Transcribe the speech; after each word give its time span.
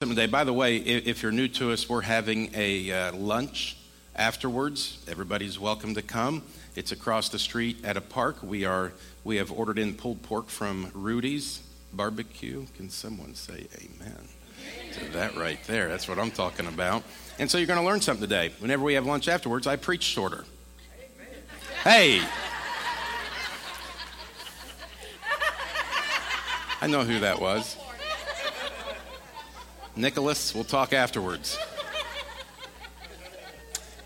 Today, 0.00 0.28
by 0.28 0.44
the 0.44 0.52
way, 0.54 0.78
if 0.78 1.22
you're 1.22 1.30
new 1.30 1.46
to 1.48 1.72
us, 1.72 1.86
we're 1.86 2.00
having 2.00 2.50
a 2.54 2.90
uh, 2.90 3.12
lunch 3.12 3.76
afterwards. 4.16 5.04
Everybody's 5.06 5.58
welcome 5.58 5.94
to 5.94 6.00
come. 6.00 6.42
It's 6.74 6.90
across 6.90 7.28
the 7.28 7.38
street 7.38 7.84
at 7.84 7.98
a 7.98 8.00
park. 8.00 8.42
We 8.42 8.64
are 8.64 8.94
we 9.24 9.36
have 9.36 9.52
ordered 9.52 9.78
in 9.78 9.92
pulled 9.92 10.22
pork 10.22 10.48
from 10.48 10.90
Rudy's 10.94 11.60
Barbecue. 11.92 12.64
Can 12.78 12.88
someone 12.88 13.34
say 13.34 13.66
amen 13.76 14.26
to 14.94 15.04
that 15.12 15.36
right 15.36 15.62
there? 15.66 15.88
That's 15.88 16.08
what 16.08 16.18
I'm 16.18 16.30
talking 16.30 16.66
about. 16.66 17.02
And 17.38 17.50
so 17.50 17.58
you're 17.58 17.66
going 17.66 17.78
to 17.78 17.84
learn 17.84 18.00
something 18.00 18.26
today. 18.26 18.52
Whenever 18.58 18.82
we 18.82 18.94
have 18.94 19.04
lunch 19.04 19.28
afterwards, 19.28 19.66
I 19.66 19.76
preach 19.76 20.04
shorter. 20.04 20.46
Hey. 21.84 22.22
I 26.80 26.86
know 26.86 27.04
who 27.04 27.20
that 27.20 27.38
was. 27.38 27.76
Nicholas, 30.00 30.54
we'll 30.54 30.64
talk 30.64 30.92
afterwards. 30.92 31.58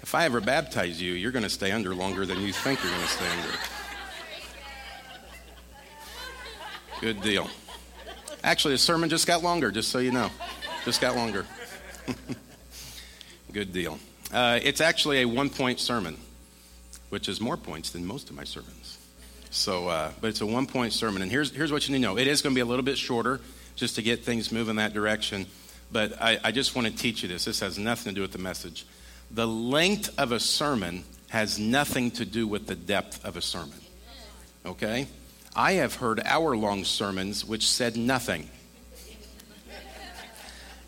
If 0.03 0.15
I 0.15 0.25
ever 0.25 0.41
baptize 0.41 1.01
you, 1.01 1.13
you're 1.13 1.33
going 1.33 1.45
to 1.45 1.51
stay 1.51 1.73
under 1.73 1.95
longer 1.95 2.27
than 2.27 2.41
you 2.41 2.53
think 2.53 2.83
you're 2.83 2.93
going 2.93 3.03
to 3.03 3.09
stay 3.09 3.31
under. 3.31 3.59
Good 7.01 7.23
deal. 7.23 7.49
Actually, 8.43 8.75
the 8.75 8.79
sermon 8.79 9.09
just 9.09 9.27
got 9.27 9.43
longer, 9.43 9.71
just 9.71 9.91
so 9.91 9.99
you 9.99 10.11
know. 10.11 10.31
Just 10.85 11.01
got 11.01 11.17
longer. 11.17 11.47
Good 13.53 13.73
deal. 13.73 13.99
Uh, 14.33 14.59
it's 14.63 14.81
actually 14.81 15.23
a 15.23 15.25
one 15.27 15.49
point 15.49 15.81
sermon, 15.81 16.19
which 17.09 17.29
is 17.29 17.41
more 17.41 17.57
points 17.57 17.91
than 17.91 18.05
most 18.05 18.31
of 18.31 18.37
my 18.37 18.45
sermons. 18.45 18.99
So, 19.51 19.89
uh, 19.89 20.13
but 20.21 20.29
it's 20.29 20.41
a 20.41 20.47
one 20.47 20.67
point 20.67 20.93
sermon. 20.93 21.23
And 21.23 21.31
here's, 21.31 21.51
here's 21.51 21.73
what 21.73 21.89
you 21.89 21.93
need 21.93 22.03
to 22.03 22.09
know 22.09 22.19
it 22.19 22.27
is 22.27 22.43
going 22.43 22.53
to 22.53 22.59
be 22.59 22.63
a 22.63 22.67
little 22.67 22.85
bit 22.85 22.99
shorter 22.99 23.41
just 23.77 23.95
to 23.97 24.03
get 24.03 24.25
things 24.25 24.53
moving 24.53 24.77
that 24.77 24.93
direction. 24.93 25.47
But 25.95 26.21
I, 26.21 26.41
I 26.43 26.51
just 26.51 26.75
want 26.75 26.89
to 26.89 26.93
teach 26.93 27.23
you 27.23 27.29
this. 27.29 27.45
This 27.45 27.61
has 27.61 27.79
nothing 27.79 28.11
to 28.11 28.17
do 28.17 28.21
with 28.21 28.33
the 28.33 28.39
message. 28.39 28.85
The 29.31 29.47
length 29.47 30.13
of 30.19 30.33
a 30.33 30.41
sermon 30.41 31.05
has 31.29 31.57
nothing 31.57 32.11
to 32.13 32.25
do 32.25 32.49
with 32.49 32.67
the 32.67 32.75
depth 32.75 33.25
of 33.25 33.37
a 33.37 33.41
sermon. 33.41 33.79
Okay? 34.67 35.07
I 35.55 35.75
have 35.75 35.95
heard 35.95 36.21
hour 36.25 36.57
long 36.57 36.83
sermons 36.83 37.45
which 37.45 37.71
said 37.71 37.97
nothing. 37.97 38.51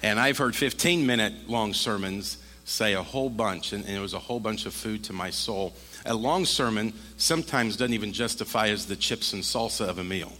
And 0.02 0.18
I've 0.18 0.38
heard 0.38 0.56
15 0.56 1.06
minute 1.06 1.48
long 1.48 1.72
sermons 1.72 2.38
say 2.64 2.94
a 2.94 3.02
whole 3.02 3.30
bunch, 3.30 3.72
and, 3.72 3.84
and, 3.84 3.96
it 3.96 4.00
was 4.00 4.12
a 4.12 4.18
whole 4.18 4.40
bunch 4.40 4.66
of 4.66 4.74
food 4.74 5.04
to 5.04 5.12
my 5.12 5.30
soul. 5.30 5.72
A 6.04 6.14
long 6.14 6.44
sermon 6.44 6.92
sometimes 7.16 7.76
doesn't 7.76 7.94
even 7.94 8.12
justify 8.12 8.70
as 8.70 8.86
the 8.86 8.96
chips 8.96 9.32
and 9.32 9.44
salsa 9.44 9.88
of 9.88 10.00
a 10.00 10.04
meal. 10.04 10.32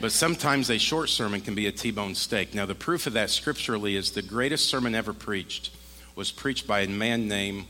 But 0.00 0.12
sometimes 0.12 0.70
a 0.70 0.78
short 0.78 1.08
sermon 1.08 1.40
can 1.40 1.54
be 1.54 1.66
a 1.66 1.72
T 1.72 1.90
bone 1.90 2.14
steak. 2.14 2.54
Now, 2.54 2.66
the 2.66 2.74
proof 2.74 3.06
of 3.06 3.12
that 3.14 3.30
scripturally 3.30 3.96
is 3.96 4.10
the 4.10 4.22
greatest 4.22 4.68
sermon 4.68 4.94
ever 4.94 5.12
preached 5.12 5.70
was 6.14 6.30
preached 6.30 6.66
by 6.66 6.80
a 6.80 6.88
man 6.88 7.28
named. 7.28 7.66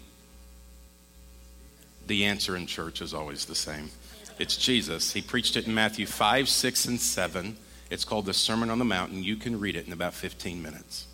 The 2.06 2.24
answer 2.26 2.56
in 2.56 2.66
church 2.66 3.00
is 3.00 3.14
always 3.14 3.46
the 3.46 3.54
same. 3.54 3.90
It's 4.38 4.56
Jesus. 4.56 5.12
He 5.12 5.22
preached 5.22 5.56
it 5.56 5.66
in 5.66 5.74
Matthew 5.74 6.06
5, 6.06 6.48
6, 6.48 6.84
and 6.86 7.00
7. 7.00 7.56
It's 7.90 8.04
called 8.04 8.26
the 8.26 8.34
Sermon 8.34 8.68
on 8.68 8.78
the 8.78 8.84
Mountain. 8.84 9.22
You 9.22 9.36
can 9.36 9.58
read 9.58 9.76
it 9.76 9.86
in 9.86 9.92
about 9.92 10.12
15 10.12 10.62
minutes. 10.62 11.06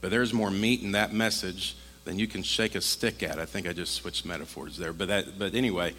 But 0.00 0.10
there's 0.10 0.32
more 0.32 0.50
meat 0.50 0.82
in 0.82 0.92
that 0.92 1.12
message 1.12 1.76
than 2.04 2.18
you 2.18 2.28
can 2.28 2.42
shake 2.42 2.74
a 2.74 2.80
stick 2.80 3.22
at. 3.22 3.38
I 3.38 3.44
think 3.44 3.68
I 3.68 3.72
just 3.72 3.94
switched 3.94 4.24
metaphors 4.24 4.76
there. 4.76 4.92
But, 4.92 5.08
that, 5.08 5.38
but 5.38 5.54
anyway, 5.54 5.94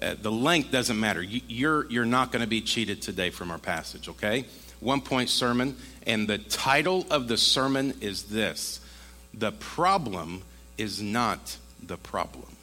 uh, 0.00 0.14
the 0.20 0.32
length 0.32 0.70
doesn't 0.70 0.98
matter. 0.98 1.22
You, 1.22 1.40
you're, 1.46 1.90
you're 1.90 2.04
not 2.04 2.32
going 2.32 2.42
to 2.42 2.48
be 2.48 2.60
cheated 2.60 3.02
today 3.02 3.30
from 3.30 3.50
our 3.50 3.58
passage, 3.58 4.08
okay? 4.08 4.46
One 4.80 5.00
point 5.00 5.28
sermon. 5.28 5.76
And 6.06 6.26
the 6.26 6.38
title 6.38 7.06
of 7.10 7.28
the 7.28 7.36
sermon 7.36 7.94
is 8.00 8.24
this 8.24 8.80
The 9.34 9.52
problem 9.52 10.42
is 10.78 11.02
not 11.02 11.56
the 11.82 11.98
problem. 11.98 12.56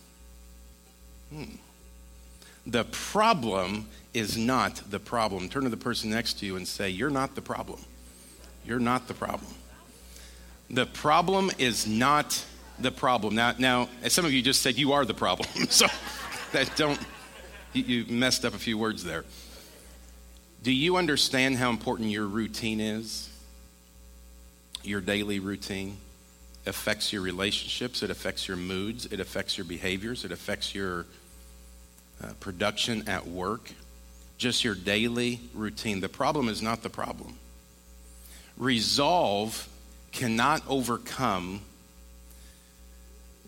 Hmm. 1.32 1.44
The 2.66 2.86
problem 2.86 3.88
is 4.14 4.38
not 4.38 4.82
the 4.90 5.00
problem. 5.00 5.48
Turn 5.48 5.64
to 5.64 5.70
the 5.70 5.78
person 5.78 6.10
next 6.10 6.40
to 6.40 6.46
you 6.46 6.56
and 6.56 6.68
say, 6.68 6.90
You're 6.90 7.12
not 7.12 7.36
the 7.36 7.42
problem. 7.42 7.80
You're 8.66 8.80
not 8.80 9.08
the 9.08 9.14
problem. 9.14 9.52
The 10.70 10.86
problem 10.86 11.52
is 11.58 11.88
not 11.88 12.44
the 12.80 12.92
problem. 12.92 13.36
Now, 13.36 13.54
now 13.58 13.90
as 14.02 14.12
some 14.12 14.26
of 14.26 14.34
you 14.34 14.42
just 14.42 14.62
said, 14.62 14.78
You 14.78 14.94
are 14.94 15.06
the 15.06 15.14
problem. 15.14 15.48
so 15.70 15.86
that 16.52 16.76
don't 16.76 17.00
you 17.74 18.06
messed 18.08 18.46
up 18.46 18.54
a 18.54 18.60
few 18.60 18.78
words 18.78 19.04
there. 19.04 19.26
Do 20.64 20.72
you 20.72 20.98
understand 20.98 21.58
how 21.58 21.70
important 21.70 22.10
your 22.10 22.26
routine 22.26 22.80
is? 22.80 23.30
Your 24.84 25.02
daily 25.02 25.40
routine 25.40 25.98
affects 26.66 27.14
your 27.14 27.22
relationships, 27.22 28.04
it 28.04 28.10
affects 28.10 28.48
your 28.48 28.58
moods, 28.58 29.06
it 29.06 29.20
affects 29.20 29.58
your 29.58 29.66
behaviors, 29.66 30.26
it 30.26 30.32
affects 30.32 30.76
your 30.76 31.06
uh, 32.22 32.34
production 32.40 33.08
at 33.08 33.26
work. 33.28 33.72
Just 34.38 34.64
your 34.64 34.76
daily 34.76 35.40
routine. 35.54 36.00
The 36.00 36.10
problem 36.10 36.48
is 36.48 36.62
not 36.62 36.84
the 36.84 36.90
problem. 36.90 37.38
Resolve 38.58 39.68
cannot 40.12 40.62
overcome 40.68 41.62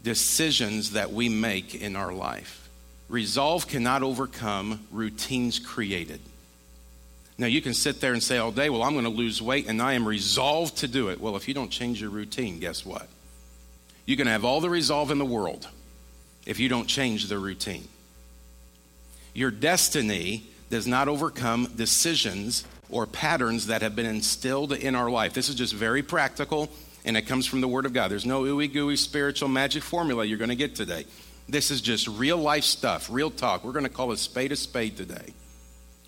decisions 0.03 0.91
that 0.91 1.11
we 1.11 1.29
make 1.29 1.75
in 1.75 1.95
our 1.95 2.13
life. 2.13 2.58
Resolve 3.09 3.67
cannot 3.67 4.03
overcome 4.03 4.87
routines 4.91 5.57
created. 5.59 6.21
Now, 7.39 7.47
you 7.47 7.61
can 7.61 7.73
sit 7.73 8.01
there 8.01 8.13
and 8.13 8.21
say 8.21 8.37
all 8.37 8.51
day, 8.51 8.69
Well, 8.69 8.83
I'm 8.83 8.93
going 8.93 9.05
to 9.05 9.09
lose 9.09 9.41
weight 9.41 9.67
and 9.67 9.81
I 9.81 9.93
am 9.93 10.07
resolved 10.07 10.77
to 10.77 10.87
do 10.87 11.09
it. 11.09 11.19
Well, 11.19 11.35
if 11.35 11.47
you 11.47 11.53
don't 11.53 11.69
change 11.69 12.01
your 12.01 12.11
routine, 12.11 12.59
guess 12.59 12.85
what? 12.85 13.07
You 14.05 14.17
can 14.17 14.27
have 14.27 14.45
all 14.45 14.61
the 14.61 14.69
resolve 14.69 15.11
in 15.11 15.17
the 15.17 15.25
world 15.25 15.67
if 16.45 16.59
you 16.59 16.69
don't 16.69 16.87
change 16.87 17.27
the 17.27 17.37
routine. 17.37 17.87
Your 19.33 19.51
destiny 19.51 20.43
does 20.69 20.87
not 20.87 21.07
overcome 21.07 21.71
decisions 21.75 22.63
or 22.89 23.05
patterns 23.05 23.67
that 23.67 23.81
have 23.81 23.95
been 23.95 24.05
instilled 24.05 24.73
in 24.73 24.95
our 24.95 25.09
life. 25.09 25.33
This 25.33 25.49
is 25.49 25.55
just 25.55 25.73
very 25.73 26.01
practical, 26.01 26.69
and 27.05 27.15
it 27.15 27.23
comes 27.23 27.45
from 27.45 27.61
the 27.61 27.67
Word 27.67 27.85
of 27.85 27.93
God. 27.93 28.09
There's 28.09 28.25
no 28.25 28.43
ooey 28.43 28.71
gooey 28.71 28.95
spiritual 28.95 29.49
magic 29.49 29.83
formula 29.83 30.25
you're 30.25 30.37
going 30.37 30.49
to 30.49 30.55
get 30.55 30.75
today. 30.75 31.05
This 31.49 31.71
is 31.71 31.81
just 31.81 32.07
real 32.07 32.37
life 32.37 32.63
stuff, 32.63 33.09
real 33.09 33.31
talk. 33.31 33.63
We're 33.63 33.71
going 33.71 33.83
to 33.83 33.89
call 33.89 34.11
a 34.11 34.17
spade 34.17 34.51
a 34.51 34.55
spade 34.55 34.95
today. 34.95 35.33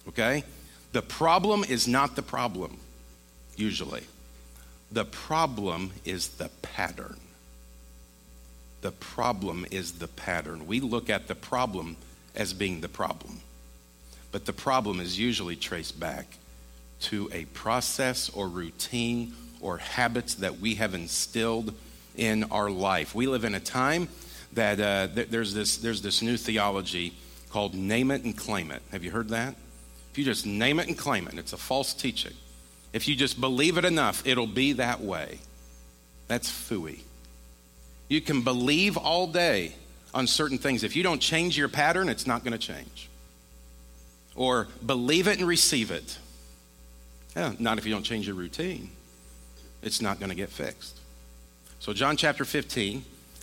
Okay? 0.07 0.43
The 0.91 1.01
problem 1.01 1.63
is 1.63 1.87
not 1.87 2.15
the 2.15 2.21
problem, 2.21 2.77
usually. 3.55 4.03
The 4.91 5.05
problem 5.05 5.93
is 6.05 6.27
the 6.27 6.49
pattern. 6.61 7.17
The 8.81 8.91
problem 8.91 9.65
is 9.71 9.93
the 9.93 10.07
pattern. 10.07 10.67
We 10.67 10.79
look 10.79 11.09
at 11.09 11.27
the 11.27 11.35
problem 11.35 11.97
as 12.35 12.53
being 12.53 12.81
the 12.81 12.89
problem. 12.89 13.41
But 14.31 14.45
the 14.45 14.53
problem 14.53 14.99
is 14.99 15.17
usually 15.17 15.55
traced 15.55 15.99
back 15.99 16.37
to 17.01 17.31
a 17.33 17.45
process 17.45 18.29
or 18.29 18.47
routine 18.47 19.33
or 19.59 19.77
habits 19.77 20.35
that 20.35 20.59
we 20.59 20.75
have 20.75 20.93
instilled 20.93 21.73
in 22.15 22.43
our 22.45 22.69
life. 22.69 23.15
We 23.15 23.25
live 23.25 23.43
in 23.43 23.55
a 23.55 23.59
time 23.59 24.07
that 24.53 24.79
uh, 24.79 25.07
th- 25.13 25.29
there's, 25.29 25.53
this, 25.53 25.77
there's 25.77 26.01
this 26.01 26.21
new 26.21 26.37
theology 26.37 27.13
called 27.49 27.73
name 27.73 28.11
it 28.11 28.23
and 28.23 28.37
claim 28.37 28.71
it. 28.71 28.81
Have 28.91 29.03
you 29.03 29.11
heard 29.11 29.29
that? 29.29 29.55
If 30.11 30.17
you 30.17 30.25
just 30.25 30.45
name 30.45 30.79
it 30.79 30.87
and 30.87 30.97
claim 30.97 31.27
it, 31.27 31.37
it's 31.37 31.53
a 31.53 31.57
false 31.57 31.93
teaching. 31.93 32.33
If 32.93 33.07
you 33.07 33.15
just 33.15 33.39
believe 33.39 33.77
it 33.77 33.85
enough, 33.85 34.25
it'll 34.25 34.47
be 34.47 34.73
that 34.73 35.01
way. 35.01 35.39
That's 36.27 36.49
fooey. 36.49 36.99
You 38.09 38.19
can 38.19 38.41
believe 38.41 38.97
all 38.97 39.27
day 39.27 39.73
on 40.13 40.27
certain 40.27 40.57
things. 40.57 40.83
If 40.83 40.95
you 40.95 41.03
don't 41.03 41.21
change 41.21 41.57
your 41.57 41.69
pattern, 41.69 42.09
it's 42.09 42.27
not 42.27 42.43
going 42.43 42.51
to 42.51 42.57
change. 42.57 43.09
Or 44.35 44.67
believe 44.85 45.27
it 45.27 45.39
and 45.39 45.47
receive 45.47 45.91
it. 45.91 46.17
Yeah, 47.35 47.53
not 47.59 47.77
if 47.77 47.85
you 47.85 47.93
don't 47.93 48.03
change 48.03 48.27
your 48.27 48.35
routine. 48.35 48.89
It's 49.81 50.01
not 50.01 50.19
going 50.19 50.29
to 50.29 50.35
get 50.35 50.49
fixed. 50.49 50.99
So, 51.79 51.93
John 51.93 52.17
chapter 52.17 52.45
15, 52.45 53.03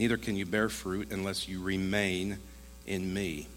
Neither 0.00 0.16
can 0.16 0.34
you 0.34 0.46
bear 0.46 0.70
fruit 0.70 1.12
unless 1.12 1.46
you 1.46 1.60
remain 1.60 2.38
in 2.86 3.12
me. 3.12 3.48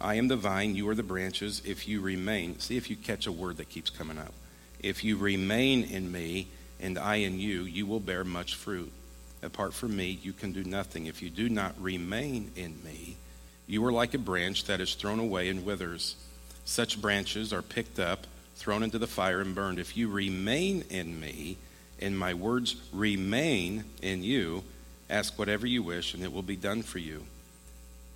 I 0.00 0.14
am 0.14 0.26
the 0.26 0.38
vine, 0.38 0.74
you 0.74 0.88
are 0.88 0.94
the 0.94 1.02
branches. 1.02 1.60
If 1.66 1.86
you 1.86 2.00
remain, 2.00 2.58
see 2.60 2.78
if 2.78 2.88
you 2.88 2.96
catch 2.96 3.26
a 3.26 3.30
word 3.30 3.58
that 3.58 3.68
keeps 3.68 3.90
coming 3.90 4.16
up. 4.16 4.32
If 4.80 5.04
you 5.04 5.18
remain 5.18 5.82
in 5.82 6.10
me 6.10 6.46
and 6.80 6.98
I 6.98 7.16
in 7.16 7.38
you, 7.38 7.64
you 7.64 7.84
will 7.84 8.00
bear 8.00 8.24
much 8.24 8.54
fruit. 8.54 8.90
Apart 9.42 9.74
from 9.74 9.94
me, 9.94 10.18
you 10.22 10.32
can 10.32 10.52
do 10.52 10.64
nothing. 10.64 11.08
If 11.08 11.20
you 11.20 11.28
do 11.28 11.50
not 11.50 11.74
remain 11.78 12.52
in 12.56 12.82
me, 12.82 13.16
you 13.66 13.84
are 13.84 13.92
like 13.92 14.14
a 14.14 14.18
branch 14.18 14.64
that 14.64 14.80
is 14.80 14.94
thrown 14.94 15.18
away 15.18 15.50
and 15.50 15.62
withers. 15.62 16.16
Such 16.64 17.02
branches 17.02 17.52
are 17.52 17.60
picked 17.60 17.98
up, 17.98 18.26
thrown 18.56 18.82
into 18.82 18.98
the 18.98 19.06
fire, 19.06 19.42
and 19.42 19.54
burned. 19.54 19.78
If 19.78 19.94
you 19.94 20.08
remain 20.08 20.84
in 20.88 21.20
me, 21.20 21.58
and 22.00 22.18
my 22.18 22.32
words 22.32 22.76
remain 22.94 23.84
in 24.00 24.22
you, 24.22 24.64
ask 25.12 25.38
whatever 25.38 25.66
you 25.66 25.82
wish, 25.82 26.14
and 26.14 26.24
it 26.24 26.32
will 26.32 26.42
be 26.42 26.56
done 26.56 26.82
for 26.82 26.98
you. 26.98 27.24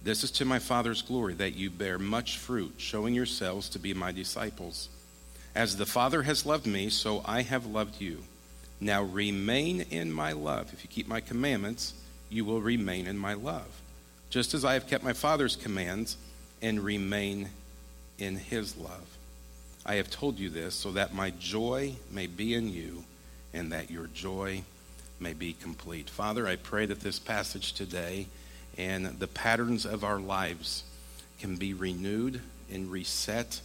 This 0.03 0.25
is 0.25 0.31
to 0.33 0.45
my 0.45 0.59
Father's 0.59 1.03
glory 1.03 1.35
that 1.35 1.55
you 1.55 1.69
bear 1.71 1.99
much 1.99 2.39
fruit, 2.39 2.75
showing 2.79 3.15
yourselves 3.15 3.69
to 3.71 3.79
be 3.79 3.93
my 3.93 4.13
disciples. 4.13 4.89
As 5.55 5.77
the 5.77 5.87
Father 5.87 6.23
has 6.23 6.47
loved 6.47 6.67
me, 6.67 6.89
so 6.89 7.23
I 7.25 7.43
have 7.43 7.67
loved 7.67 8.01
you. 8.01 8.25
Now 8.81 9.03
remain 9.03 9.83
in 9.91 10.13
my 10.13 10.33
love. 10.33 10.73
If 10.73 10.83
you 10.83 10.89
keep 10.89 11.09
my 11.09 11.21
commandments, 11.21 11.95
you 12.31 12.45
will 12.45 12.61
remain 12.61 13.07
in 13.07 13.19
my 13.19 13.35
love, 13.35 13.69
just 14.31 14.55
as 14.55 14.65
I 14.65 14.75
have 14.75 14.89
kept 14.89 15.05
my 15.05 15.13
Father's 15.13 15.57
commands 15.57 16.17
and 16.63 16.81
remain 16.81 17.51
in 18.19 18.37
his 18.37 18.77
love. 18.77 19.07
I 19.85 19.97
have 19.97 20.11
told 20.11 20.39
you 20.39 20.51
this 20.51 20.75
so 20.75 20.93
that 20.93 21.15
my 21.15 21.31
joy 21.31 21.95
may 22.11 22.27
be 22.27 22.55
in 22.55 22.71
you 22.71 23.05
and 23.53 23.73
that 23.73 23.91
your 23.91 24.07
joy 24.09 24.63
may 25.21 25.33
be 25.33 25.53
complete. 25.53 26.11
Father, 26.11 26.47
I 26.47 26.57
pray 26.57 26.87
that 26.87 27.01
this 27.01 27.19
passage 27.19 27.73
today 27.73 28.27
and 28.77 29.07
the 29.19 29.27
patterns 29.27 29.87
of 29.87 30.05
our 30.05 30.21
lives 30.21 30.85
can 31.41 31.57
be 31.57 31.75
renewed 31.75 32.41
and 32.71 32.91
reset 32.91 33.61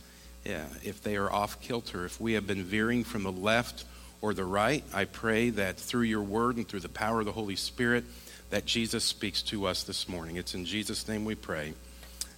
yeah, 0.45 0.65
if 0.83 1.03
they 1.03 1.17
are 1.17 1.31
off 1.31 1.61
kilter. 1.61 2.05
If 2.05 2.19
we 2.19 2.33
have 2.33 2.47
been 2.47 2.63
veering 2.63 3.03
from 3.03 3.23
the 3.23 3.31
left 3.31 3.85
or 4.21 4.33
the 4.33 4.45
right, 4.45 4.83
I 4.93 5.05
pray 5.05 5.49
that 5.51 5.77
through 5.77 6.03
your 6.03 6.23
word 6.23 6.57
and 6.57 6.67
through 6.67 6.79
the 6.79 6.89
power 6.89 7.19
of 7.19 7.25
the 7.25 7.31
Holy 7.31 7.55
Spirit, 7.55 8.05
that 8.49 8.65
Jesus 8.65 9.03
speaks 9.03 9.41
to 9.43 9.65
us 9.65 9.83
this 9.83 10.09
morning. 10.09 10.35
It's 10.37 10.55
in 10.55 10.65
Jesus' 10.65 11.07
name 11.07 11.25
we 11.25 11.35
pray. 11.35 11.73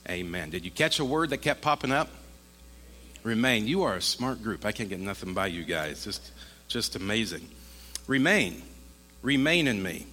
Amen. 0.09 0.49
Did 0.49 0.65
you 0.65 0.71
catch 0.71 0.99
a 0.99 1.05
word 1.05 1.29
that 1.29 1.37
kept 1.37 1.61
popping 1.61 1.91
up? 1.91 2.09
Remain. 3.23 3.67
You 3.67 3.83
are 3.83 3.95
a 3.95 4.01
smart 4.01 4.43
group. 4.43 4.65
I 4.65 4.73
can't 4.73 4.89
get 4.89 4.99
nothing 4.99 5.33
by 5.33 5.47
you 5.47 5.63
guys. 5.63 6.03
Just, 6.03 6.31
just 6.67 6.95
amazing. 6.97 7.47
Remain. 8.05 8.61
Remain 9.23 9.67
in 9.67 9.81
me. 9.81 10.05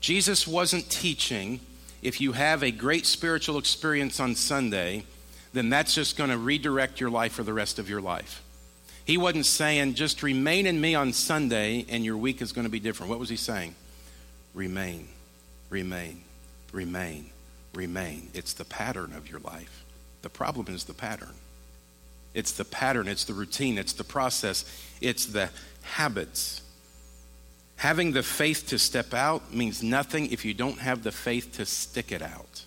Jesus 0.00 0.46
wasn't 0.46 0.90
teaching 0.90 1.60
if 2.02 2.20
you 2.20 2.32
have 2.32 2.62
a 2.62 2.70
great 2.70 3.06
spiritual 3.06 3.56
experience 3.56 4.20
on 4.20 4.34
Sunday, 4.34 5.04
then 5.54 5.70
that's 5.70 5.94
just 5.94 6.18
going 6.18 6.28
to 6.28 6.36
redirect 6.36 7.00
your 7.00 7.08
life 7.08 7.32
for 7.32 7.42
the 7.42 7.54
rest 7.54 7.78
of 7.78 7.88
your 7.88 8.02
life. 8.02 8.42
He 9.06 9.16
wasn't 9.16 9.46
saying, 9.46 9.94
just 9.94 10.22
remain 10.22 10.66
in 10.66 10.80
me 10.80 10.94
on 10.94 11.12
Sunday 11.12 11.86
and 11.88 12.04
your 12.04 12.18
week 12.18 12.42
is 12.42 12.52
going 12.52 12.66
to 12.66 12.70
be 12.70 12.80
different. 12.80 13.08
What 13.08 13.18
was 13.18 13.30
he 13.30 13.36
saying? 13.36 13.74
Remain, 14.52 15.08
remain, 15.70 16.22
remain, 16.72 17.30
remain. 17.72 18.28
It's 18.34 18.52
the 18.52 18.64
pattern 18.64 19.14
of 19.16 19.30
your 19.30 19.40
life. 19.40 19.84
The 20.22 20.30
problem 20.30 20.74
is 20.74 20.84
the 20.84 20.94
pattern. 20.94 21.34
It's 22.34 22.52
the 22.52 22.64
pattern, 22.64 23.06
it's 23.06 23.24
the 23.24 23.34
routine, 23.34 23.78
it's 23.78 23.92
the 23.92 24.04
process, 24.04 24.64
it's 25.00 25.26
the 25.26 25.50
habits. 25.82 26.62
Having 27.76 28.12
the 28.12 28.22
faith 28.22 28.68
to 28.68 28.78
step 28.78 29.12
out 29.14 29.52
means 29.52 29.82
nothing 29.82 30.30
if 30.32 30.44
you 30.44 30.54
don't 30.54 30.78
have 30.78 31.02
the 31.02 31.12
faith 31.12 31.56
to 31.56 31.66
stick 31.66 32.12
it 32.12 32.22
out. 32.22 32.64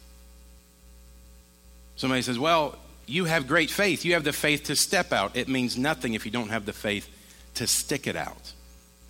Somebody 1.96 2.22
says, 2.22 2.38
Well, 2.38 2.78
you 3.08 3.26
have 3.26 3.48
great 3.48 3.70
faith. 3.70 4.06
You 4.06 4.14
have 4.14 4.24
the 4.24 4.34
faith 4.34 4.66
to 4.66 4.76
step 4.76 5.14
out. 5.14 5.36
It 5.36 5.48
means 5.48 5.78
nothing 5.78 6.14
if 6.14 6.26
you 6.26 6.32
don't 6.32 6.50
have 6.50 6.66
the 6.66 6.74
faith 6.74 7.10
to 7.56 7.66
stick 7.66 8.06
it 8.06 8.16
out 8.16 8.54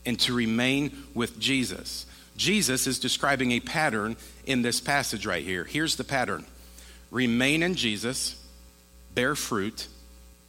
and 0.05 0.19
to 0.21 0.33
remain 0.33 0.91
with 1.13 1.39
Jesus. 1.39 2.05
Jesus 2.38 2.85
is 2.85 2.99
describing 2.99 3.51
a 3.51 3.59
pattern 3.59 4.15
in 4.45 4.61
this 4.61 4.79
passage 4.79 5.25
right 5.25 5.44
here. 5.44 5.63
Here's 5.63 5.95
the 5.95 6.03
pattern 6.03 6.45
remain 7.11 7.63
in 7.63 7.75
Jesus, 7.75 8.41
bear 9.13 9.35
fruit, 9.35 9.88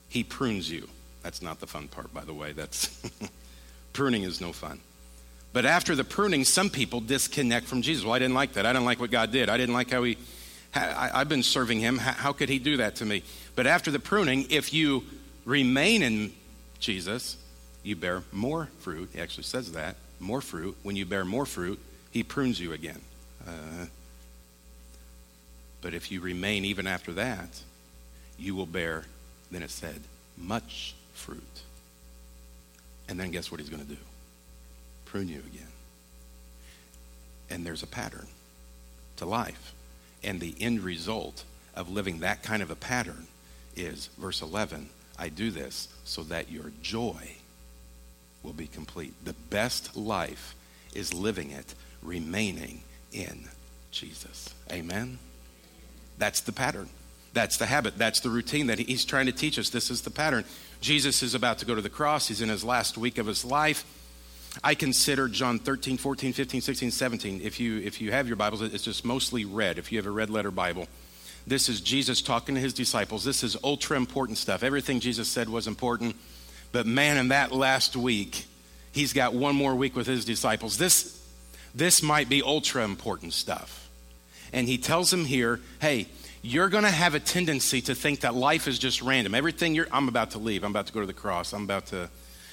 he 0.09 0.23
prunes 0.23 0.71
you. 0.71 0.89
That's 1.23 1.43
not 1.43 1.61
the 1.61 1.67
fun 1.67 1.89
part, 1.89 2.12
by 2.12 2.25
the 2.25 2.35
way. 2.35 2.53
That's 2.53 2.89
pruning 3.93 4.23
is 4.23 4.41
no 4.41 4.53
fun. 4.53 4.81
But 5.53 5.65
after 5.65 5.95
the 5.97 6.05
pruning, 6.05 6.45
some 6.45 6.71
people 6.71 7.00
disconnect 7.00 7.67
from 7.67 7.83
Jesus. 7.83 8.05
Well, 8.05 8.15
I 8.15 8.19
didn't 8.19 8.35
like 8.35 8.53
that. 8.55 8.67
I 8.67 8.73
didn't 8.73 8.85
like 8.85 9.00
what 9.00 9.11
God 9.11 9.33
did. 9.33 9.49
I 9.49 9.56
didn't 9.56 9.75
like 9.75 9.91
how 9.91 10.03
he 10.03 10.19
I, 10.75 11.11
have 11.19 11.29
been 11.29 11.43
serving 11.43 11.81
him. 11.81 11.99
How 11.99 12.33
could 12.33 12.49
he 12.49 12.59
do 12.59 12.79
that 12.79 12.97
to 12.97 13.06
me? 13.06 13.23
But 13.56 13.67
after 13.67 13.91
the 13.91 13.99
pruning, 13.99 14.47
if 14.50 14.73
you 14.73 15.05
remain 15.45 16.03
in 16.03 16.33
Jesus, 16.79 17.37
you 17.83 17.97
bear 17.97 18.23
more 18.33 18.69
fruit. 18.81 19.11
He 19.12 19.21
actually 19.21 19.45
says 19.45 19.73
that 19.73 19.97
more 20.21 20.41
fruit. 20.41 20.77
When 20.83 20.97
you 20.97 21.06
bear 21.06 21.25
more 21.25 21.47
fruit, 21.47 21.81
he 22.11 22.23
prunes 22.23 22.61
you 22.61 22.73
again. 22.73 23.00
Uh, 23.47 23.87
but 25.81 25.95
if 25.95 26.11
you 26.11 26.21
remain 26.21 26.65
even 26.65 26.87
after 26.87 27.12
that, 27.15 27.49
you 28.39 28.55
will 28.55 28.67
bear, 28.67 29.05
then 29.50 29.62
it 29.62 29.71
said, 29.71 30.00
much 30.37 30.95
fruit. 31.15 31.43
And 33.09 33.19
then 33.19 33.31
guess 33.31 33.50
what 33.50 33.61
he's 33.61 33.71
going 33.71 33.83
to 33.83 33.89
do? 33.89 33.97
Prune 35.11 35.29
you 35.29 35.39
again. 35.39 35.67
And 37.51 37.65
there's 37.65 37.83
a 37.83 37.87
pattern 37.87 38.27
to 39.17 39.25
life. 39.25 39.75
And 40.23 40.41
the 40.41 40.55
end 40.61 40.81
result 40.81 41.45
of 41.75 41.89
living 41.89 42.21
that 42.21 42.43
kind 42.43 42.63
of 42.63 42.71
a 42.71 42.77
pattern 42.77 43.27
is 43.77 44.11
verse 44.19 44.43
11 44.43 44.91
I 45.21 45.29
do 45.29 45.51
this 45.51 45.89
so 46.05 46.23
that 46.25 46.51
your 46.51 46.71
joy 46.81 47.37
will 48.43 48.53
be 48.53 48.69
complete. 48.69 49.13
The 49.25 49.33
best 49.51 49.97
life 49.97 50.55
is 50.95 51.13
living 51.13 51.51
it, 51.51 51.75
remaining 52.03 52.83
in 53.13 53.49
Jesus. 53.91 54.55
Amen? 54.71 55.19
That's 56.19 56.41
the 56.41 56.53
pattern. 56.53 56.89
That's 57.33 57.57
the 57.57 57.67
habit. 57.67 57.99
That's 57.99 58.21
the 58.21 58.31
routine 58.31 58.69
that 58.69 58.79
he's 58.79 59.05
trying 59.05 59.27
to 59.27 59.33
teach 59.33 59.59
us. 59.59 59.71
This 59.71 59.91
is 59.91 60.03
the 60.03 60.11
pattern. 60.11 60.45
Jesus 60.81 61.23
is 61.23 61.35
about 61.35 61.59
to 61.59 61.67
go 61.67 61.75
to 61.75 61.83
the 61.83 61.91
cross. 61.91 62.29
He's 62.29 62.41
in 62.41 62.49
his 62.49 62.63
last 62.63 62.97
week 62.97 63.19
of 63.19 63.27
his 63.27 63.45
life. 63.45 63.85
I 64.63 64.75
consider 64.75 65.29
John 65.29 65.59
13, 65.59 65.97
14, 65.97 66.33
15, 66.33 66.61
16, 66.61 66.91
17. 66.91 67.41
If 67.43 67.61
you, 67.61 67.79
if 67.79 68.01
you 68.01 68.11
have 68.13 68.27
your 68.27 68.37
Bibles, 68.37 68.63
it's 68.63 68.83
just 68.83 69.05
mostly 69.05 69.45
red. 69.45 69.79
If 69.79 69.93
you 69.93 69.99
have 69.99 70.07
a 70.07 70.11
red 70.11 70.31
letter 70.31 70.51
Bible, 70.51 70.89
this 71.47 71.69
is 71.69 71.81
Jesus 71.81 72.21
talking 72.21 72.55
to 72.55 72.61
his 72.61 72.73
disciples. 72.73 73.25
This 73.25 73.45
is 73.45 73.57
ultra 73.63 73.97
important 73.97 74.39
stuff. 74.39 74.63
Everything 74.63 75.01
Jesus 75.01 75.29
said 75.29 75.49
was 75.49 75.67
important. 75.67 76.17
But 76.73 76.87
man, 76.87 77.17
in 77.17 77.29
that 77.29 77.53
last 77.53 77.97
week, 77.97 78.47
he's 78.93 79.13
got 79.13 79.33
one 79.33 79.55
more 79.55 79.75
week 79.75 79.95
with 79.95 80.07
his 80.07 80.25
disciples. 80.25 80.77
This, 80.77 81.25
this 81.75 82.03
might 82.03 82.29
be 82.29 82.43
ultra 82.43 82.85
important 82.85 83.33
stuff. 83.33 83.89
And 84.53 84.67
he 84.67 84.79
tells 84.79 85.11
them 85.11 85.25
here, 85.25 85.61
hey, 85.81 86.09
you're 86.43 86.69
going 86.69 86.85
to 86.85 86.91
have 86.91 87.15
a 87.15 87.21
tendency 87.21 87.81
to 87.83 87.95
think 87.95 88.21
that 88.21 88.35
life 88.35 88.67
is 88.67 88.79
just 88.79 89.03
random. 89.03 89.35
Everything 89.35 89.75
you're, 89.75 89.88
I'm 89.93 90.09
about 90.09 90.33
to 90.33 90.38
leave. 90.38 90.65
I'm 90.65 90.71
about 90.71 90.87
to 90.88 90.93
go 90.93 91.00
to 91.00 91.07
the 91.07 91.12
cross. 91.12 91.53
I'm 91.53 91.65
about 91.65 91.87
to 91.87 92.11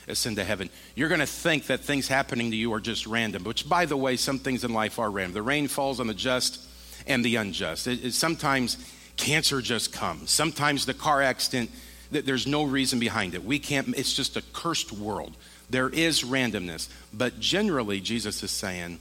ascend 0.08 0.36
to 0.38 0.44
heaven. 0.44 0.70
You're 0.96 1.10
going 1.10 1.20
to 1.20 1.26
think 1.26 1.68
that 1.68 1.82
things 1.82 2.08
happening 2.08 2.52
to 2.52 2.58
you 2.58 2.74
are 2.74 2.80
just 2.80 3.08
random, 3.08 3.44
which, 3.44 3.68
by 3.68 3.86
the 3.86 3.98
way, 3.98 4.18
some 4.18 4.40
things 4.40 4.64
in 4.64 4.74
life 4.74 5.00
are 5.00 5.10
random. 5.10 5.34
The 5.34 5.42
rain 5.42 5.68
falls 5.68 6.00
on 6.00 6.08
the 6.08 6.14
just 6.14 6.62
and 7.08 7.24
the 7.24 7.36
unjust. 7.36 7.88
It, 7.88 8.06
it, 8.06 8.14
sometimes 8.14 8.78
cancer 9.18 9.62
just 9.62 9.94
comes. 9.94 10.32
Sometimes 10.32 10.86
the 10.86 10.94
car 10.94 11.22
accident, 11.22 11.72
there's 12.12 12.48
no 12.48 12.64
reason 12.64 13.00
behind 13.00 13.36
it. 13.36 13.44
We 13.44 13.60
can't, 13.60 13.90
it's 13.98 14.14
just 14.14 14.38
a 14.38 14.44
cursed 14.54 14.92
world. 14.92 15.36
There 15.70 15.90
is 15.90 16.24
randomness. 16.24 16.90
But 17.14 17.40
generally, 17.40 18.00
Jesus 18.00 18.44
is 18.44 18.52
saying 18.52 19.00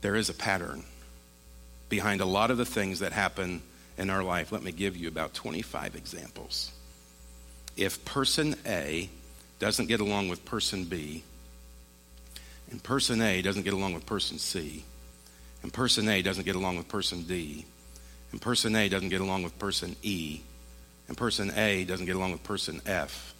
there 0.00 0.16
is 0.16 0.28
a 0.28 0.34
pattern 0.34 0.84
behind 1.88 2.20
a 2.20 2.26
lot 2.26 2.50
of 2.50 2.56
the 2.56 2.64
things 2.64 3.00
that 3.00 3.12
happen 3.12 3.62
in 3.98 4.10
our 4.10 4.22
life. 4.22 4.52
Let 4.52 4.62
me 4.62 4.72
give 4.72 4.96
you 4.96 5.08
about 5.08 5.34
25 5.34 5.94
examples. 5.94 6.72
If 7.76 8.04
person 8.04 8.56
A 8.66 9.08
doesn't 9.60 9.86
get 9.86 10.00
along 10.00 10.28
with 10.28 10.44
person 10.44 10.84
B, 10.84 11.22
and 12.70 12.82
person 12.82 13.22
A 13.22 13.42
doesn't 13.42 13.62
get 13.62 13.74
along 13.74 13.94
with 13.94 14.06
person 14.06 14.38
C, 14.38 14.84
and 15.62 15.72
person 15.72 16.08
A 16.08 16.22
doesn't 16.22 16.44
get 16.44 16.56
along 16.56 16.78
with 16.78 16.88
person 16.88 17.22
D, 17.22 17.64
and 18.32 18.40
person 18.40 18.74
A 18.74 18.88
doesn't 18.88 19.10
get 19.10 19.20
along 19.20 19.44
with 19.44 19.56
person 19.58 19.94
E, 20.02 20.40
and 21.06 21.16
person 21.16 21.52
A 21.56 21.84
doesn't 21.84 22.06
get 22.06 22.16
along 22.16 22.32
with 22.32 22.42
person 22.42 22.80
F. 22.86 23.34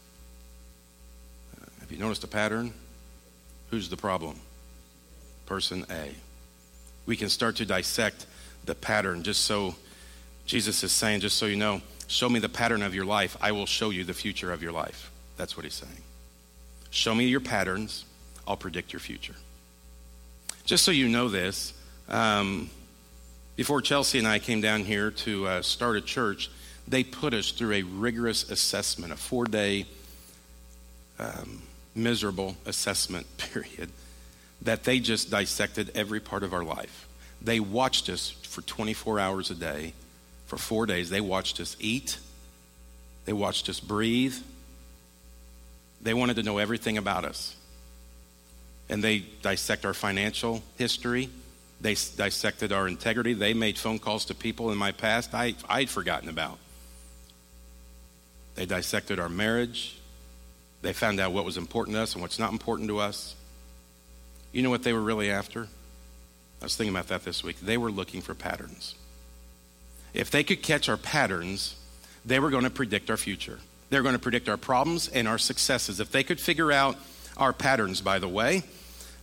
Uh, 1.61 1.65
have 1.81 1.91
you 1.91 1.99
noticed 1.99 2.23
a 2.23 2.29
pattern? 2.29 2.73
Who's 3.71 3.89
the 3.89 3.97
problem? 3.97 4.37
Person 5.47 5.87
A. 5.91 6.11
We 7.07 7.17
can 7.17 7.31
start 7.31 7.57
to 7.57 7.65
dissect 7.65 8.27
the 8.67 8.75
pattern 8.75 9.23
just 9.23 9.43
so 9.43 9.75
Jesus 10.45 10.83
is 10.83 10.93
saying, 10.93 11.21
just 11.21 11.39
so 11.39 11.47
you 11.47 11.57
know, 11.57 11.81
show 12.09 12.29
me 12.29 12.41
the 12.41 12.49
pattern 12.49 12.83
of 12.83 12.95
your 12.95 13.05
life. 13.05 13.37
I 13.41 13.53
will 13.53 13.67
show 13.67 13.91
you 13.91 14.05
the 14.05 14.13
future 14.13 14.53
of 14.53 14.63
your 14.63 14.73
life. 14.73 15.11
That's 15.37 15.57
what 15.57 15.65
he's 15.65 15.75
saying. 15.75 16.03
Show 16.91 17.15
me 17.15 17.27
your 17.27 17.41
patterns, 17.41 18.05
I'll 18.47 18.57
predict 18.57 18.93
your 18.93 19.01
future. 19.01 19.35
Just 20.65 20.85
so 20.85 20.91
you 20.91 21.09
know 21.09 21.29
this, 21.29 21.73
um, 22.09 22.71
before 23.57 23.81
Chelsea 23.81 24.19
and 24.19 24.27
I 24.27 24.39
came 24.39 24.61
down 24.61 24.85
here 24.85 25.11
to 25.11 25.47
uh, 25.47 25.63
start 25.63 25.97
a 25.97 26.01
church, 26.01 26.51
they 26.89 27.05
put 27.05 27.35
us 27.35 27.53
through 27.53 27.75
a 27.75 27.83
rigorous 27.83 28.51
assessment, 28.51 29.13
a 29.13 29.17
four 29.17 29.45
day 29.45 29.87
um, 31.19 31.63
miserable 31.95 32.57
assessment 32.67 33.27
period 33.37 33.91
that 34.63 34.85
they 34.85 34.99
just 34.99 35.31
dissected 35.31 35.91
every 35.95 36.21
part 36.21 36.43
of 36.43 36.53
our 36.53 36.65
life. 36.65 37.07
They 37.41 37.61
watched 37.61 38.09
us 38.09 38.31
for 38.31 38.63
24 38.63 39.19
hours 39.19 39.51
a 39.51 39.55
day, 39.55 39.95
for 40.47 40.57
four 40.57 40.87
days. 40.87 41.11
They 41.11 41.21
watched 41.21 41.61
us 41.61 41.77
eat, 41.81 42.19
they 43.25 43.33
watched 43.33 43.69
us 43.69 43.81
breathe. 43.81 44.35
They 46.03 46.15
wanted 46.15 46.37
to 46.37 46.43
know 46.43 46.59
everything 46.59 46.99
about 46.99 47.25
us. 47.25 47.57
And 48.89 49.05
they 49.05 49.21
dissect 49.43 49.85
our 49.85 49.95
financial 49.95 50.63
history. 50.77 51.31
They 51.81 51.95
dissected 51.95 52.73
our 52.73 52.89
integrity. 52.89 53.35
They 53.35 53.55
made 53.55 53.79
phone 53.79 53.99
calls 53.99 54.25
to 54.27 54.35
people 54.35 54.73
in 54.73 54.79
my 54.79 54.93
past 54.93 55.35
I, 55.35 55.55
I'd 55.69 55.89
forgotten 55.89 56.29
about. 56.29 56.59
They 58.57 58.67
dissected 58.67 59.21
our 59.21 59.29
marriage. 59.29 59.97
They 60.83 60.93
found 60.93 61.21
out 61.21 61.33
what 61.33 61.45
was 61.45 61.57
important 61.57 61.97
to 61.97 62.03
us 62.03 62.15
and 62.15 62.23
what's 62.23 62.39
not 62.39 62.53
important 62.53 62.89
to 62.89 62.99
us. 62.99 63.37
You 64.53 64.63
know 64.63 64.71
what 64.71 64.83
they 64.83 64.93
were 64.93 65.01
really 65.01 65.31
after? 65.31 65.69
I 66.61 66.65
was 66.65 66.77
thinking 66.77 66.95
about 66.95 67.09
that 67.09 67.25
this 67.25 67.45
week. 67.45 67.61
They 67.61 67.79
were 67.79 67.91
looking 67.91 68.21
for 68.21 68.35
patterns. 68.35 68.95
If 70.13 70.31
they 70.31 70.43
could 70.43 70.63
catch 70.63 70.89
our 70.89 70.97
patterns, 70.97 71.77
they 72.25 72.41
were 72.41 72.51
going 72.51 72.65
to 72.65 72.71
predict 72.71 73.11
our 73.11 73.17
future. 73.17 73.61
They're 73.91 74.03
going 74.03 74.15
to 74.15 74.21
predict 74.21 74.49
our 74.49 74.57
problems 74.57 75.09
and 75.09 75.29
our 75.29 75.39
successes. 75.39 76.01
If 76.01 76.11
they 76.11 76.23
could 76.23 76.41
figure 76.41 76.73
out 76.73 76.97
our 77.37 77.53
patterns, 77.53 78.01
by 78.01 78.19
the 78.19 78.29
way, 78.29 78.63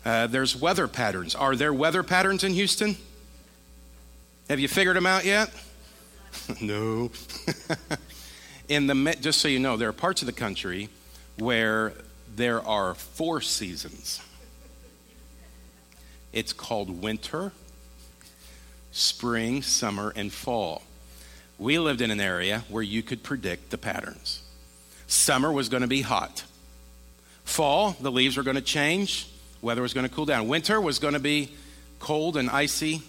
uh, 0.06 0.28
there's 0.28 0.56
weather 0.56 0.88
patterns. 0.88 1.36
Are 1.36 1.56
there 1.56 1.74
weather 1.74 2.04
patterns 2.04 2.44
in 2.44 2.54
Houston? 2.54 2.98
Have 4.50 4.60
you 4.60 4.68
figured 4.68 4.96
them 4.96 5.06
out 5.06 5.26
yet? 5.26 5.52
no. 6.62 7.12
in 8.70 8.88
the 8.88 9.18
just 9.22 9.42
so 9.42 9.48
you 9.48 9.60
know, 9.60 9.78
there 9.78 9.90
are 9.90 9.94
parts 9.94 10.22
of 10.22 10.26
the 10.26 10.34
country 10.34 10.90
where 11.38 11.94
there 12.36 12.66
are 12.66 12.94
four 12.94 13.42
seasons. 13.42 14.22
It's 16.34 16.54
called 16.54 17.02
winter, 17.02 17.52
spring, 18.92 19.62
summer, 19.62 20.14
and 20.16 20.32
fall. 20.32 20.84
We 21.58 21.80
lived 21.80 22.02
in 22.02 22.12
an 22.12 22.20
area 22.20 22.64
where 22.70 22.84
you 22.84 23.02
could 23.02 23.24
predict 23.24 23.72
the 23.72 23.78
patterns. 23.78 24.44
Summer 25.08 25.52
was 25.52 25.70
going 25.70 25.82
to 25.82 25.88
be 25.88 26.02
hot. 26.02 26.44
Fall, 27.44 27.96
the 28.02 28.12
leaves 28.12 28.38
were 28.38 28.44
going 28.44 28.56
to 28.56 28.62
change, 28.62 29.28
weather 29.62 29.82
was 29.82 29.94
going 29.94 30.08
to 30.08 30.14
cool 30.14 30.26
down. 30.26 30.48
Winter 30.48 30.80
was 30.80 31.00
going 31.00 31.14
to 31.14 31.20
be 31.20 31.50
cold 32.00 32.38
and 32.38 32.50
icy, 32.50 33.02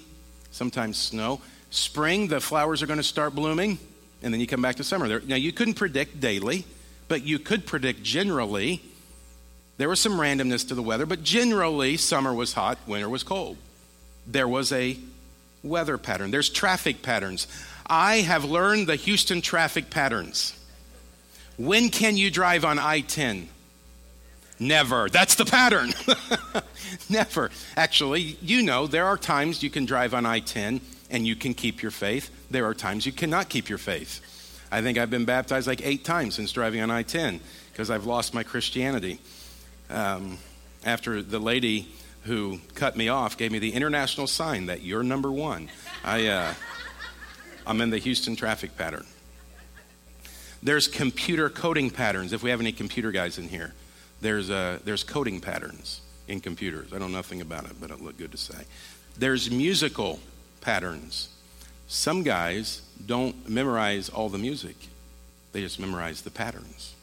sometimes 0.50 0.96
snow. 0.96 1.40
Spring, 1.70 2.28
the 2.28 2.40
flowers 2.40 2.82
are 2.82 2.86
going 2.86 2.98
to 2.98 3.02
start 3.02 3.34
blooming, 3.34 3.78
and 4.22 4.32
then 4.32 4.40
you 4.40 4.46
come 4.46 4.62
back 4.62 4.76
to 4.76 4.84
summer. 4.84 5.20
Now, 5.20 5.36
you 5.36 5.52
couldn't 5.52 5.74
predict 5.74 6.20
daily, 6.20 6.64
but 7.08 7.24
you 7.24 7.38
could 7.38 7.66
predict 7.66 8.02
generally 8.02 8.80
there 9.78 9.88
was 9.88 10.00
some 10.00 10.14
randomness 10.14 10.66
to 10.68 10.74
the 10.74 10.82
weather, 10.82 11.06
but 11.06 11.22
generally, 11.22 11.96
summer 11.96 12.34
was 12.34 12.52
hot, 12.52 12.78
winter 12.86 13.08
was 13.08 13.22
cold. 13.22 13.56
There 14.26 14.48
was 14.48 14.72
a 14.72 14.98
weather 15.62 15.96
pattern. 15.98 16.32
There's 16.32 16.50
traffic 16.50 17.00
patterns. 17.00 17.46
I 17.86 18.16
have 18.16 18.44
learned 18.44 18.88
the 18.88 18.96
Houston 18.96 19.40
traffic 19.40 19.88
patterns. 19.88 20.57
When 21.58 21.90
can 21.90 22.16
you 22.16 22.30
drive 22.30 22.64
on 22.64 22.78
I 22.78 23.00
10? 23.00 23.48
Never. 24.60 25.08
That's 25.08 25.34
the 25.34 25.44
pattern. 25.44 25.92
Never. 27.10 27.50
Actually, 27.76 28.20
you 28.40 28.62
know, 28.62 28.86
there 28.86 29.06
are 29.06 29.16
times 29.16 29.62
you 29.62 29.68
can 29.68 29.84
drive 29.84 30.14
on 30.14 30.24
I 30.24 30.40
10 30.40 30.80
and 31.10 31.26
you 31.26 31.36
can 31.36 31.54
keep 31.54 31.82
your 31.82 31.90
faith. 31.90 32.30
There 32.50 32.64
are 32.64 32.74
times 32.74 33.06
you 33.06 33.12
cannot 33.12 33.48
keep 33.48 33.68
your 33.68 33.78
faith. 33.78 34.20
I 34.70 34.82
think 34.82 34.98
I've 34.98 35.10
been 35.10 35.24
baptized 35.24 35.66
like 35.66 35.84
eight 35.84 36.04
times 36.04 36.36
since 36.36 36.52
driving 36.52 36.80
on 36.80 36.90
I 36.90 37.02
10 37.02 37.40
because 37.72 37.90
I've 37.90 38.06
lost 38.06 38.34
my 38.34 38.42
Christianity 38.44 39.18
um, 39.90 40.38
after 40.84 41.22
the 41.22 41.38
lady 41.38 41.88
who 42.24 42.60
cut 42.74 42.96
me 42.96 43.08
off 43.08 43.36
gave 43.36 43.50
me 43.50 43.58
the 43.58 43.72
international 43.72 44.26
sign 44.26 44.66
that 44.66 44.82
you're 44.82 45.02
number 45.02 45.32
one. 45.32 45.70
I, 46.04 46.26
uh, 46.26 46.54
I'm 47.66 47.80
in 47.80 47.90
the 47.90 47.98
Houston 47.98 48.36
traffic 48.36 48.76
pattern. 48.76 49.06
There's 50.62 50.88
computer 50.88 51.48
coding 51.48 51.90
patterns. 51.90 52.32
If 52.32 52.42
we 52.42 52.50
have 52.50 52.60
any 52.60 52.72
computer 52.72 53.12
guys 53.12 53.38
in 53.38 53.48
here, 53.48 53.74
there's, 54.20 54.50
uh, 54.50 54.80
there's 54.84 55.04
coding 55.04 55.40
patterns 55.40 56.00
in 56.26 56.40
computers. 56.40 56.92
I 56.92 56.98
know 56.98 57.08
nothing 57.08 57.40
about 57.40 57.64
it, 57.64 57.80
but 57.80 57.90
it 57.90 58.02
looked 58.02 58.18
good 58.18 58.32
to 58.32 58.38
say. 58.38 58.64
There's 59.16 59.50
musical 59.50 60.20
patterns. 60.60 61.28
Some 61.86 62.22
guys 62.22 62.82
don't 63.06 63.48
memorize 63.48 64.08
all 64.08 64.28
the 64.28 64.38
music, 64.38 64.76
they 65.52 65.60
just 65.60 65.80
memorize 65.80 66.22
the 66.22 66.30
patterns. 66.30 66.94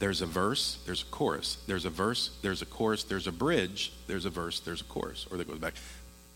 There's 0.00 0.20
a 0.20 0.26
verse, 0.26 0.78
there's 0.84 1.02
a 1.02 1.06
chorus. 1.06 1.58
There's 1.68 1.84
a 1.84 1.90
verse, 1.90 2.30
there's 2.42 2.60
a 2.60 2.66
chorus, 2.66 3.04
there's 3.04 3.28
a 3.28 3.32
bridge, 3.32 3.92
there's 4.08 4.24
a 4.24 4.30
verse, 4.30 4.58
there's 4.58 4.80
a 4.80 4.84
chorus, 4.84 5.28
or 5.30 5.36
that 5.36 5.46
goes 5.46 5.60
back. 5.60 5.74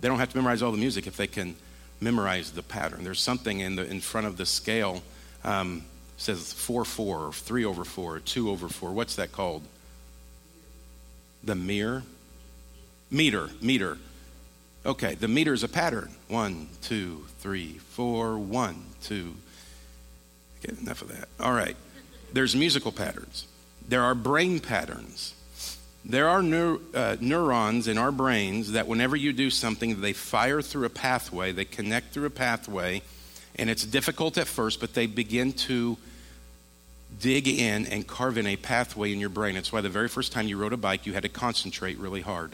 They 0.01 0.07
don't 0.07 0.21
have 0.21 0.31
to 0.31 0.37
memorize 0.37 0.63
all 0.63 0.71
the 0.71 0.79
music 0.79 1.09
if 1.09 1.17
they 1.17 1.27
can 1.27 1.57
memorize 2.01 2.53
the 2.53 2.63
pattern. 2.63 3.03
There's 3.03 3.21
something 3.21 3.59
in 3.59 3.75
the 3.75 3.85
in 3.91 4.01
front 4.01 4.29
of 4.29 4.37
the 4.37 4.47
scale 4.47 5.03
um, 5.45 5.85
says 6.17 6.53
four 6.53 6.85
four, 6.85 7.27
or 7.27 7.33
three 7.33 7.65
over 7.65 7.85
four, 7.85 8.17
or 8.17 8.21
two 8.21 8.51
over 8.51 8.69
four. 8.69 8.93
What's 8.93 9.17
that 9.17 9.33
called? 9.33 9.63
The 11.45 11.55
mirror, 11.55 12.03
meter, 13.11 13.51
meter. 13.61 13.99
Okay, 14.85 15.15
the 15.15 15.29
meter 15.29 15.53
is 15.53 15.63
a 15.63 15.69
pattern. 15.69 16.13
One, 16.29 16.69
two, 16.83 17.27
three, 17.39 17.79
four, 17.91 18.39
one, 18.39 18.85
two. 19.03 19.25
One, 19.25 19.35
two. 19.35 19.35
Okay, 20.65 20.81
enough 20.81 21.03
of 21.03 21.09
that. 21.09 21.29
All 21.41 21.53
right. 21.53 21.77
There's 22.33 22.57
musical 22.57 22.93
patterns. 22.93 23.47
There 23.89 24.03
are 24.03 24.15
brain 24.15 24.61
patterns. 24.61 25.35
There 26.05 26.29
are 26.29 26.41
neur- 26.41 26.81
uh, 26.95 27.17
neurons 27.21 27.89
in 27.89 27.99
our 27.99 28.13
brains 28.13 28.73
that 28.73 28.87
whenever 28.87 29.17
you 29.17 29.33
do 29.33 29.51
something, 29.51 30.01
they 30.01 30.13
fire 30.13 30.63
through 30.63 30.87
a 30.87 30.91
pathway, 30.91 31.53
they 31.53 31.65
connect 31.65 32.13
through 32.13 32.27
a 32.27 32.31
pathway, 32.31 33.03
and 33.57 33.71
it's 33.71 33.85
difficult 33.85 34.39
at 34.39 34.47
first, 34.47 34.81
but 34.81 34.95
they 34.95 35.07
begin 35.07 35.53
to 35.53 35.97
dig 37.21 37.49
in 37.49 37.87
and 37.87 38.07
carve 38.07 38.37
in 38.37 38.47
a 38.47 38.57
pathway 38.57 39.13
in 39.13 39.21
your 39.21 39.29
brain. 39.29 39.57
It's 39.57 39.73
why 39.73 39.81
the 39.81 39.89
very 39.89 40.09
first 40.09 40.33
time 40.33 40.47
you 40.47 40.59
rode 40.59 40.73
a 40.73 40.77
bike, 40.77 41.07
you 41.07 41.15
had 41.15 41.23
to 41.23 41.29
concentrate 41.29 41.99
really 41.99 42.21
hard 42.21 42.53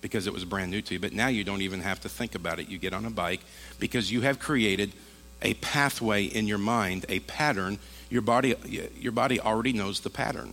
because 0.00 0.26
it 0.26 0.32
was 0.32 0.44
brand 0.44 0.70
new 0.70 0.82
to 0.82 0.94
you. 0.94 1.00
But 1.00 1.12
now 1.12 1.28
you 1.28 1.44
don't 1.44 1.62
even 1.62 1.80
have 1.80 2.00
to 2.02 2.08
think 2.08 2.34
about 2.34 2.58
it. 2.58 2.68
You 2.68 2.78
get 2.78 2.92
on 2.92 3.06
a 3.06 3.10
bike 3.10 3.40
because 3.78 4.12
you 4.12 4.20
have 4.20 4.38
created 4.38 4.92
a 5.40 5.54
pathway 5.54 6.24
in 6.24 6.46
your 6.46 6.58
mind, 6.58 7.06
a 7.08 7.20
pattern. 7.20 7.78
Your 8.10 8.22
body, 8.22 8.54
your 9.00 9.12
body 9.12 9.40
already 9.40 9.72
knows 9.72 10.00
the 10.00 10.10
pattern. 10.10 10.52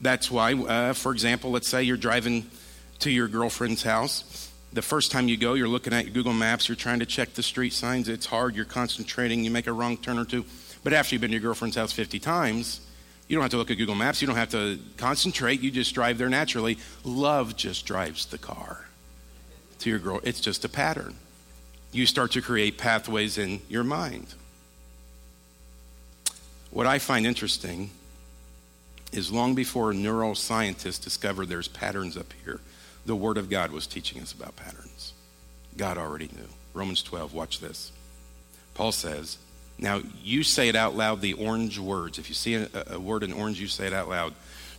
That's 0.00 0.30
why, 0.30 0.52
uh, 0.52 0.92
for 0.92 1.12
example, 1.12 1.50
let's 1.50 1.68
say 1.68 1.82
you're 1.82 1.96
driving 1.96 2.50
to 2.98 3.10
your 3.10 3.28
girlfriend's 3.28 3.82
house. 3.82 4.50
The 4.74 4.82
first 4.82 5.12
time 5.12 5.28
you 5.28 5.36
go, 5.36 5.54
you're 5.54 5.68
looking 5.68 5.92
at 5.92 6.12
Google 6.12 6.32
Maps, 6.32 6.68
you're 6.68 6.74
trying 6.74 6.98
to 6.98 7.06
check 7.06 7.34
the 7.34 7.44
street 7.44 7.72
signs. 7.72 8.08
It's 8.08 8.26
hard, 8.26 8.56
you're 8.56 8.64
concentrating, 8.64 9.44
you 9.44 9.50
make 9.52 9.68
a 9.68 9.72
wrong 9.72 9.96
turn 9.96 10.18
or 10.18 10.24
two. 10.24 10.44
But 10.82 10.92
after 10.92 11.14
you've 11.14 11.20
been 11.20 11.30
to 11.30 11.36
your 11.36 11.42
girlfriend's 11.42 11.76
house 11.76 11.92
50 11.92 12.18
times, 12.18 12.80
you 13.28 13.36
don't 13.36 13.42
have 13.42 13.52
to 13.52 13.56
look 13.56 13.70
at 13.70 13.78
Google 13.78 13.94
Maps, 13.94 14.20
you 14.20 14.26
don't 14.26 14.36
have 14.36 14.50
to 14.50 14.80
concentrate, 14.96 15.60
you 15.60 15.70
just 15.70 15.94
drive 15.94 16.18
there 16.18 16.28
naturally. 16.28 16.76
Love 17.04 17.54
just 17.56 17.86
drives 17.86 18.26
the 18.26 18.36
car 18.36 18.84
to 19.78 19.90
your 19.90 20.00
girl. 20.00 20.18
It's 20.24 20.40
just 20.40 20.64
a 20.64 20.68
pattern. 20.68 21.14
You 21.92 22.04
start 22.04 22.32
to 22.32 22.42
create 22.42 22.76
pathways 22.76 23.38
in 23.38 23.60
your 23.68 23.84
mind. 23.84 24.34
What 26.72 26.88
I 26.88 26.98
find 26.98 27.24
interesting 27.24 27.90
is 29.12 29.30
long 29.30 29.54
before 29.54 29.92
neuroscientists 29.92 31.00
discovered 31.00 31.48
there's 31.48 31.68
patterns 31.68 32.16
up 32.16 32.32
here, 32.44 32.60
the 33.06 33.16
Word 33.16 33.38
of 33.38 33.50
God 33.50 33.70
was 33.70 33.86
teaching 33.86 34.20
us 34.22 34.32
about 34.32 34.56
patterns. 34.56 35.12
God 35.76 35.98
already 35.98 36.26
knew. 36.26 36.48
Romans 36.72 37.02
12, 37.02 37.34
watch 37.34 37.60
this. 37.60 37.92
Paul 38.74 38.92
says, 38.92 39.38
Now 39.78 40.00
you 40.22 40.42
say 40.42 40.68
it 40.68 40.76
out 40.76 40.96
loud, 40.96 41.20
the 41.20 41.34
orange 41.34 41.78
words. 41.78 42.18
If 42.18 42.28
you 42.28 42.34
see 42.34 42.54
a, 42.54 42.68
a 42.90 43.00
word 43.00 43.22
in 43.22 43.32
orange, 43.32 43.60
you 43.60 43.68
say 43.68 43.86
it 43.86 43.92
out 43.92 44.08
loud. 44.08 44.34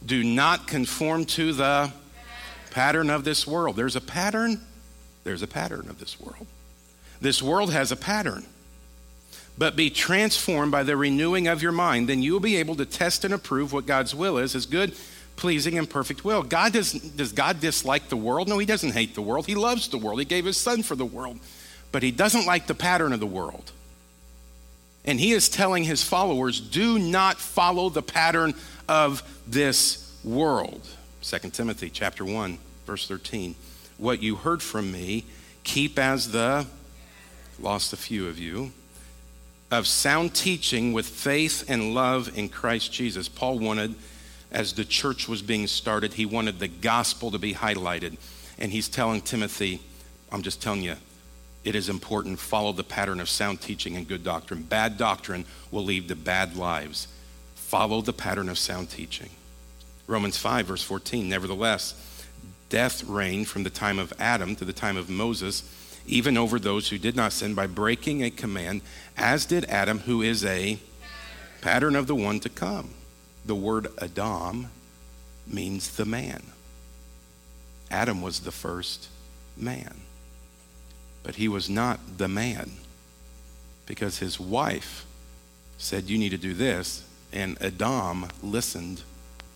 Do 0.06 0.24
not 0.24 0.68
conform 0.68 1.26
to 1.26 1.54
the 1.54 1.92
pattern 2.72 3.10
of 3.10 3.24
this 3.24 3.48
world. 3.48 3.76
There's 3.76 3.96
a 3.96 4.02
pattern, 4.02 4.62
there's 5.24 5.42
a 5.42 5.48
pattern 5.48 5.88
of 5.90 6.00
this 6.00 6.20
world. 6.20 6.48
This 7.22 7.42
world 7.42 7.72
has 7.72 7.92
a 7.92 7.96
pattern 7.96 8.46
but 9.58 9.76
be 9.76 9.90
transformed 9.90 10.72
by 10.72 10.84
the 10.84 10.98
renewing 10.98 11.48
of 11.48 11.62
your 11.62 11.72
mind, 11.72 12.10
then 12.10 12.22
you 12.22 12.34
will 12.34 12.40
be 12.40 12.58
able 12.58 12.76
to 12.76 12.86
test 12.86 13.24
and 13.24 13.34
approve 13.34 13.72
what 13.72 13.86
God's 13.86 14.14
will 14.14 14.38
is, 14.38 14.54
his 14.54 14.66
good, 14.66 14.94
pleasing, 15.36 15.78
and 15.78 15.90
perfect 15.90 16.24
will. 16.24 16.44
God 16.44 16.74
does, 16.74 16.94
does 16.94 17.32
God 17.32 17.60
dislike 17.60 18.10
the 18.10 18.18
world? 18.18 18.48
No, 18.48 18.58
he 18.58 18.66
doesn't 18.66 18.92
hate 18.92 19.16
the 19.16 19.22
world. 19.22 19.46
He 19.46 19.56
loves 19.56 19.88
the 19.88 19.98
world. 19.98 20.20
He 20.20 20.26
gave 20.26 20.46
his 20.46 20.58
son 20.58 20.84
for 20.84 20.96
the 20.96 21.06
world. 21.06 21.40
But 21.92 22.04
he 22.04 22.12
doesn't 22.12 22.46
like 22.46 22.68
the 22.68 22.76
pattern 22.76 23.14
of 23.14 23.20
the 23.20 23.26
world. 23.26 23.72
And 25.06 25.20
he 25.20 25.32
is 25.32 25.50
telling 25.50 25.84
his 25.84 26.04
followers, 26.04 26.60
do 26.60 26.98
not 26.98 27.38
follow 27.38 27.90
the 27.90 28.02
pattern 28.02 28.56
of 28.88 29.24
this 29.48 30.18
world. 30.24 30.82
2 31.22 31.50
Timothy 31.50 31.90
chapter 31.90 32.26
1, 32.26 32.58
verse 32.86 33.08
13. 33.08 33.56
What 33.98 34.22
you 34.22 34.36
heard 34.36 34.62
from 34.62 34.92
me, 34.92 35.26
keep 35.64 36.00
as 36.00 36.32
the 36.32 36.66
lost 37.60 37.94
a 37.94 37.98
few 37.98 38.28
of 38.28 38.38
you 38.38 38.72
of 39.72 39.88
sound 39.88 40.34
teaching 40.34 40.94
with 40.94 41.08
faith 41.08 41.66
and 41.68 41.94
love 41.94 42.38
in 42.38 42.50
Christ 42.50 42.94
Jesus. 42.94 43.28
Paul 43.28 43.60
wanted 43.60 43.96
as 44.56 44.72
the 44.72 44.86
church 44.86 45.28
was 45.28 45.42
being 45.42 45.68
started, 45.68 46.14
he 46.14 46.26
wanted 46.26 46.60
the 46.60 46.70
gospel 46.70 47.30
to 47.30 47.38
be 47.38 47.54
highlighted. 47.54 48.16
And 48.58 48.72
he's 48.72 48.88
telling 48.88 49.20
Timothy, 49.20 49.82
I'm 50.32 50.44
just 50.44 50.62
telling 50.62 50.82
you, 50.82 50.96
it 51.66 51.76
is 51.76 51.90
important. 51.90 52.40
Follow 52.40 52.72
the 52.72 52.84
pattern 52.84 53.20
of 53.20 53.28
sound 53.28 53.60
teaching 53.60 53.98
and 53.98 54.08
good 54.08 54.24
doctrine. 54.24 54.64
Bad 54.64 54.98
doctrine 54.98 55.44
will 55.72 55.84
lead 55.84 56.08
to 56.08 56.16
bad 56.16 56.56
lives. 56.56 57.10
Follow 57.56 58.00
the 58.00 58.14
pattern 58.14 58.48
of 58.48 58.58
sound 58.58 58.90
teaching. 58.90 59.30
Romans 60.08 60.38
5, 60.38 60.68
verse 60.68 60.84
14. 60.84 61.28
Nevertheless, 61.28 62.24
death 62.70 63.04
reigned 63.04 63.50
from 63.50 63.64
the 63.64 63.70
time 63.70 64.00
of 64.00 64.14
Adam 64.20 64.56
to 64.56 64.64
the 64.64 64.72
time 64.72 64.96
of 64.96 65.10
Moses, 65.10 65.70
even 66.08 66.38
over 66.38 66.60
those 66.60 66.88
who 66.88 66.98
did 66.98 67.18
not 67.18 67.34
sin 67.34 67.56
by 67.56 67.68
breaking 67.68 68.24
a 68.24 68.30
command, 68.30 68.80
as 69.18 69.46
did 69.46 69.66
Adam, 69.66 70.00
who 70.00 70.22
is 70.22 70.46
a 70.46 70.80
pattern 71.60 71.98
of 71.98 72.08
the 72.08 72.16
one 72.16 72.40
to 72.40 72.48
come. 72.48 72.95
The 73.46 73.56
word 73.56 73.88
Adam 74.02 74.70
means 75.48 75.96
the 75.96 76.06
man. 76.06 76.42
Adam 77.92 78.22
was 78.22 78.42
the 78.42 78.52
first 78.52 79.08
man. 79.56 80.02
But 81.24 81.36
he 81.36 81.48
was 81.48 81.70
not 81.70 82.18
the 82.18 82.28
man 82.28 82.72
because 83.86 84.20
his 84.20 84.40
wife 84.40 85.06
said, 85.78 86.10
You 86.10 86.18
need 86.18 86.30
to 86.30 86.38
do 86.38 86.54
this. 86.54 87.04
And 87.34 87.62
Adam 87.62 88.28
listened. 88.42 89.02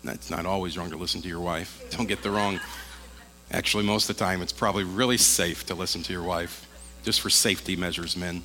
It's 0.03 0.29
not 0.29 0.45
always 0.45 0.77
wrong 0.77 0.89
to 0.91 0.97
listen 0.97 1.21
to 1.21 1.27
your 1.27 1.39
wife. 1.39 1.83
Don't 1.97 2.07
get 2.07 2.23
the 2.23 2.31
wrong. 2.31 2.59
Actually, 3.51 3.83
most 3.83 4.09
of 4.09 4.15
the 4.15 4.23
time, 4.23 4.41
it's 4.41 4.53
probably 4.53 4.83
really 4.83 5.17
safe 5.17 5.65
to 5.67 5.75
listen 5.75 6.03
to 6.03 6.13
your 6.13 6.23
wife, 6.23 6.67
just 7.03 7.19
for 7.21 7.29
safety 7.29 7.75
measures, 7.75 8.15
men. 8.15 8.43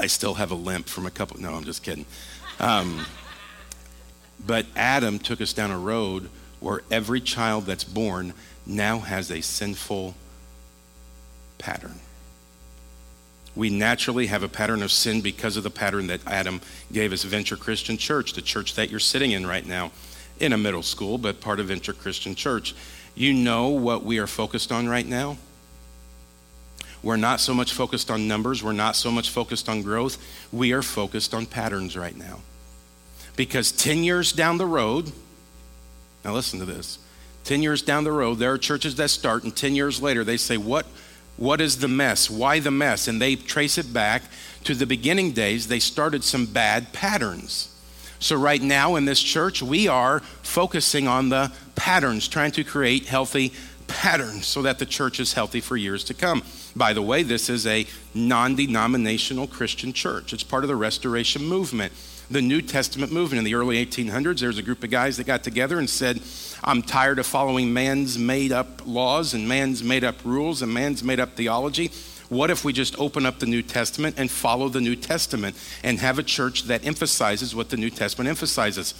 I 0.00 0.06
still 0.06 0.34
have 0.34 0.50
a 0.50 0.56
limp 0.56 0.86
from 0.86 1.06
a 1.06 1.10
couple. 1.10 1.40
No, 1.40 1.54
I'm 1.54 1.64
just 1.64 1.82
kidding. 1.82 2.06
Um, 2.60 3.06
but 4.44 4.66
Adam 4.76 5.18
took 5.18 5.40
us 5.40 5.52
down 5.52 5.70
a 5.70 5.78
road 5.78 6.30
where 6.60 6.82
every 6.90 7.20
child 7.20 7.66
that's 7.66 7.84
born 7.84 8.32
now 8.66 8.98
has 8.98 9.30
a 9.30 9.40
sinful 9.40 10.14
pattern. 11.58 12.00
We 13.56 13.70
naturally 13.70 14.26
have 14.26 14.42
a 14.42 14.48
pattern 14.48 14.82
of 14.82 14.92
sin 14.92 15.20
because 15.20 15.56
of 15.56 15.64
the 15.64 15.70
pattern 15.70 16.06
that 16.08 16.20
Adam 16.26 16.60
gave 16.92 17.12
us. 17.12 17.24
Venture 17.24 17.56
Christian 17.56 17.96
Church, 17.96 18.34
the 18.34 18.42
church 18.42 18.74
that 18.74 18.90
you're 18.90 19.00
sitting 19.00 19.32
in 19.32 19.46
right 19.46 19.66
now, 19.66 19.90
in 20.38 20.52
a 20.52 20.58
middle 20.58 20.82
school, 20.82 21.18
but 21.18 21.40
part 21.40 21.58
of 21.58 21.66
Venture 21.66 21.92
Christian 21.92 22.34
Church. 22.34 22.74
You 23.16 23.34
know 23.34 23.68
what 23.68 24.04
we 24.04 24.18
are 24.18 24.28
focused 24.28 24.70
on 24.70 24.88
right 24.88 25.06
now? 25.06 25.38
We're 27.02 27.16
not 27.16 27.40
so 27.40 27.54
much 27.54 27.72
focused 27.72 28.10
on 28.10 28.28
numbers, 28.28 28.62
we're 28.62 28.72
not 28.72 28.96
so 28.96 29.10
much 29.10 29.30
focused 29.30 29.68
on 29.68 29.82
growth. 29.82 30.18
We 30.52 30.72
are 30.72 30.82
focused 30.82 31.34
on 31.34 31.46
patterns 31.46 31.96
right 31.96 32.16
now. 32.16 32.40
Because 33.38 33.70
10 33.70 34.02
years 34.02 34.32
down 34.32 34.58
the 34.58 34.66
road, 34.66 35.12
now 36.24 36.34
listen 36.34 36.58
to 36.58 36.64
this 36.64 36.98
10 37.44 37.62
years 37.62 37.82
down 37.82 38.02
the 38.02 38.10
road, 38.10 38.34
there 38.34 38.52
are 38.52 38.58
churches 38.58 38.96
that 38.96 39.10
start, 39.10 39.44
and 39.44 39.56
10 39.56 39.76
years 39.76 40.02
later, 40.02 40.24
they 40.24 40.36
say, 40.36 40.56
What, 40.56 40.86
what 41.36 41.60
is 41.60 41.78
the 41.78 41.86
mess? 41.86 42.28
Why 42.28 42.58
the 42.58 42.72
mess? 42.72 43.06
And 43.06 43.22
they 43.22 43.36
trace 43.36 43.78
it 43.78 43.92
back 43.92 44.24
to 44.64 44.74
the 44.74 44.86
beginning 44.86 45.32
days. 45.32 45.68
They 45.68 45.78
started 45.78 46.24
some 46.24 46.46
bad 46.46 46.92
patterns. 46.92 47.72
So, 48.18 48.34
right 48.34 48.60
now 48.60 48.96
in 48.96 49.04
this 49.04 49.22
church, 49.22 49.62
we 49.62 49.86
are 49.86 50.18
focusing 50.42 51.06
on 51.06 51.28
the 51.28 51.52
patterns, 51.76 52.26
trying 52.26 52.50
to 52.52 52.64
create 52.64 53.06
healthy 53.06 53.52
patterns 53.86 54.46
so 54.46 54.62
that 54.62 54.80
the 54.80 54.84
church 54.84 55.20
is 55.20 55.34
healthy 55.34 55.60
for 55.60 55.76
years 55.76 56.02
to 56.04 56.12
come. 56.12 56.42
By 56.74 56.92
the 56.92 57.02
way, 57.02 57.22
this 57.22 57.48
is 57.48 57.68
a 57.68 57.86
non 58.14 58.56
denominational 58.56 59.46
Christian 59.46 59.92
church, 59.92 60.32
it's 60.32 60.42
part 60.42 60.64
of 60.64 60.68
the 60.68 60.74
restoration 60.74 61.44
movement 61.44 61.92
the 62.30 62.42
New 62.42 62.60
Testament 62.60 63.10
movement 63.10 63.38
in 63.38 63.44
the 63.44 63.54
early 63.54 63.84
1800s. 63.84 64.40
There 64.40 64.48
was 64.48 64.58
a 64.58 64.62
group 64.62 64.84
of 64.84 64.90
guys 64.90 65.16
that 65.16 65.24
got 65.24 65.42
together 65.42 65.78
and 65.78 65.88
said, 65.88 66.20
I'm 66.62 66.82
tired 66.82 67.18
of 67.18 67.26
following 67.26 67.72
man's 67.72 68.18
made 68.18 68.52
up 68.52 68.82
laws 68.86 69.32
and 69.32 69.48
man's 69.48 69.82
made 69.82 70.04
up 70.04 70.16
rules 70.24 70.60
and 70.60 70.72
man's 70.72 71.02
made 71.02 71.20
up 71.20 71.36
theology. 71.36 71.90
What 72.28 72.50
if 72.50 72.64
we 72.64 72.74
just 72.74 72.98
open 72.98 73.24
up 73.24 73.38
the 73.38 73.46
New 73.46 73.62
Testament 73.62 74.16
and 74.18 74.30
follow 74.30 74.68
the 74.68 74.80
New 74.80 74.96
Testament 74.96 75.56
and 75.82 75.98
have 76.00 76.18
a 76.18 76.22
church 76.22 76.64
that 76.64 76.84
emphasizes 76.84 77.54
what 77.54 77.70
the 77.70 77.78
New 77.78 77.88
Testament 77.88 78.28
emphasizes? 78.28 78.92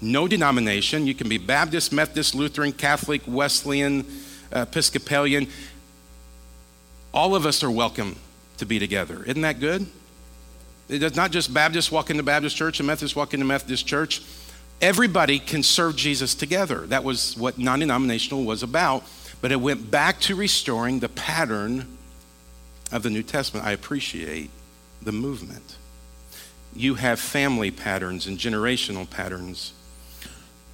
No 0.00 0.28
denomination. 0.28 1.06
You 1.06 1.14
can 1.14 1.28
be 1.28 1.38
Baptist, 1.38 1.92
Methodist, 1.92 2.36
Lutheran, 2.36 2.72
Catholic, 2.72 3.22
Wesleyan, 3.26 4.06
uh, 4.52 4.60
Episcopalian. 4.60 5.48
All 7.12 7.34
of 7.34 7.46
us 7.46 7.64
are 7.64 7.70
welcome 7.70 8.14
to 8.58 8.66
be 8.66 8.78
together. 8.78 9.24
Isn't 9.24 9.42
that 9.42 9.58
good? 9.58 9.86
It 10.88 10.98
does 10.98 11.16
not 11.16 11.32
just 11.32 11.52
Baptists 11.52 11.90
walk 11.90 12.10
into 12.10 12.22
Baptist 12.22 12.56
church 12.56 12.78
and 12.78 12.86
Methodists 12.86 13.16
walk 13.16 13.34
into 13.34 13.46
Methodist 13.46 13.86
church. 13.86 14.22
Everybody 14.80 15.38
can 15.38 15.62
serve 15.62 15.96
Jesus 15.96 16.34
together. 16.34 16.86
That 16.86 17.02
was 17.02 17.36
what 17.36 17.58
non 17.58 17.80
denominational 17.80 18.44
was 18.44 18.62
about. 18.62 19.04
But 19.40 19.52
it 19.52 19.56
went 19.56 19.90
back 19.90 20.20
to 20.22 20.34
restoring 20.34 21.00
the 21.00 21.08
pattern 21.08 21.86
of 22.92 23.02
the 23.02 23.10
New 23.10 23.22
Testament. 23.22 23.66
I 23.66 23.72
appreciate 23.72 24.50
the 25.02 25.12
movement. 25.12 25.76
You 26.74 26.94
have 26.94 27.18
family 27.18 27.70
patterns 27.70 28.26
and 28.26 28.38
generational 28.38 29.08
patterns. 29.08 29.72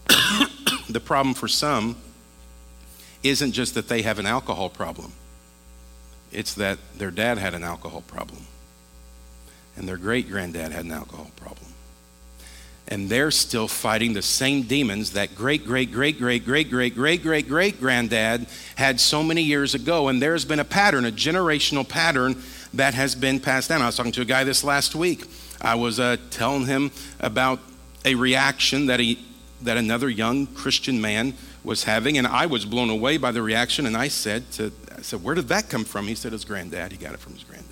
the 0.89 1.01
problem 1.01 1.35
for 1.35 1.49
some 1.49 1.97
isn't 3.23 3.53
just 3.53 3.75
that 3.75 3.89
they 3.89 4.03
have 4.03 4.19
an 4.19 4.27
alcohol 4.27 4.69
problem, 4.69 5.13
it's 6.33 6.55
that 6.55 6.79
their 6.97 7.11
dad 7.11 7.39
had 7.39 7.55
an 7.55 7.63
alcohol 7.63 8.03
problem 8.03 8.47
and 9.77 9.89
their 9.89 9.97
great 9.97 10.29
granddad 10.29 10.73
had 10.73 10.85
an 10.85 10.93
alcohol 10.93 11.31
problem. 11.37 11.67
And 12.89 13.09
they're 13.09 13.31
still 13.31 13.69
fighting 13.69 14.13
the 14.13 14.23
same 14.23 14.63
demons 14.63 15.13
that 15.13 15.35
great, 15.35 15.65
great, 15.65 15.93
great, 15.93 16.19
great, 16.19 16.45
great, 16.45 16.71
great, 16.71 16.95
great, 16.95 17.23
great, 17.23 17.49
great 17.49 17.81
granddad 17.81 18.47
had 18.75 19.01
so 19.01 19.23
many 19.23 19.43
years 19.43 19.75
ago. 19.75 20.09
And 20.09 20.21
there's 20.21 20.45
been 20.45 20.61
a 20.61 20.65
pattern, 20.65 21.07
a 21.07 21.13
generational 21.13 21.89
pattern 21.89 22.43
that 22.75 22.95
has 22.95 23.15
been 23.15 23.41
passed 23.41 23.69
down. 23.69 23.81
I 23.83 23.87
was 23.87 23.97
talking 23.97 24.13
to 24.13 24.23
a 24.23 24.27
guy 24.27 24.45
this 24.45 24.63
last 24.65 24.95
week. 24.95 25.25
I 25.61 25.77
was 25.77 26.01
uh, 26.01 26.17
telling 26.31 26.67
him 26.67 26.91
about 27.21 27.61
a 28.05 28.15
reaction 28.15 28.87
that, 28.87 29.01
he, 29.01 29.25
that 29.63 29.77
another 29.77 30.11
young 30.11 30.47
Christian 30.49 31.01
man 31.01 31.35
was 31.65 31.85
having, 31.85 32.19
and 32.19 32.27
I 32.27 32.47
was 32.47 32.65
blown 32.65 32.91
away 32.91 33.17
by 33.17 33.31
the 33.31 33.43
reaction. 33.43 33.87
And 33.87 33.97
I 33.97 34.09
said, 34.09 34.51
to, 34.53 34.73
I 34.97 35.03
said, 35.03 35.23
Where 35.23 35.35
did 35.35 35.49
that 35.49 35.69
come 35.69 35.85
from? 35.85 36.09
He 36.09 36.15
said, 36.15 36.33
His 36.33 36.45
granddad. 36.45 36.93
He 36.93 36.99
got 36.99 37.15
it 37.15 37.21
from 37.21 37.35
his 37.35 37.45
granddad. 37.45 37.72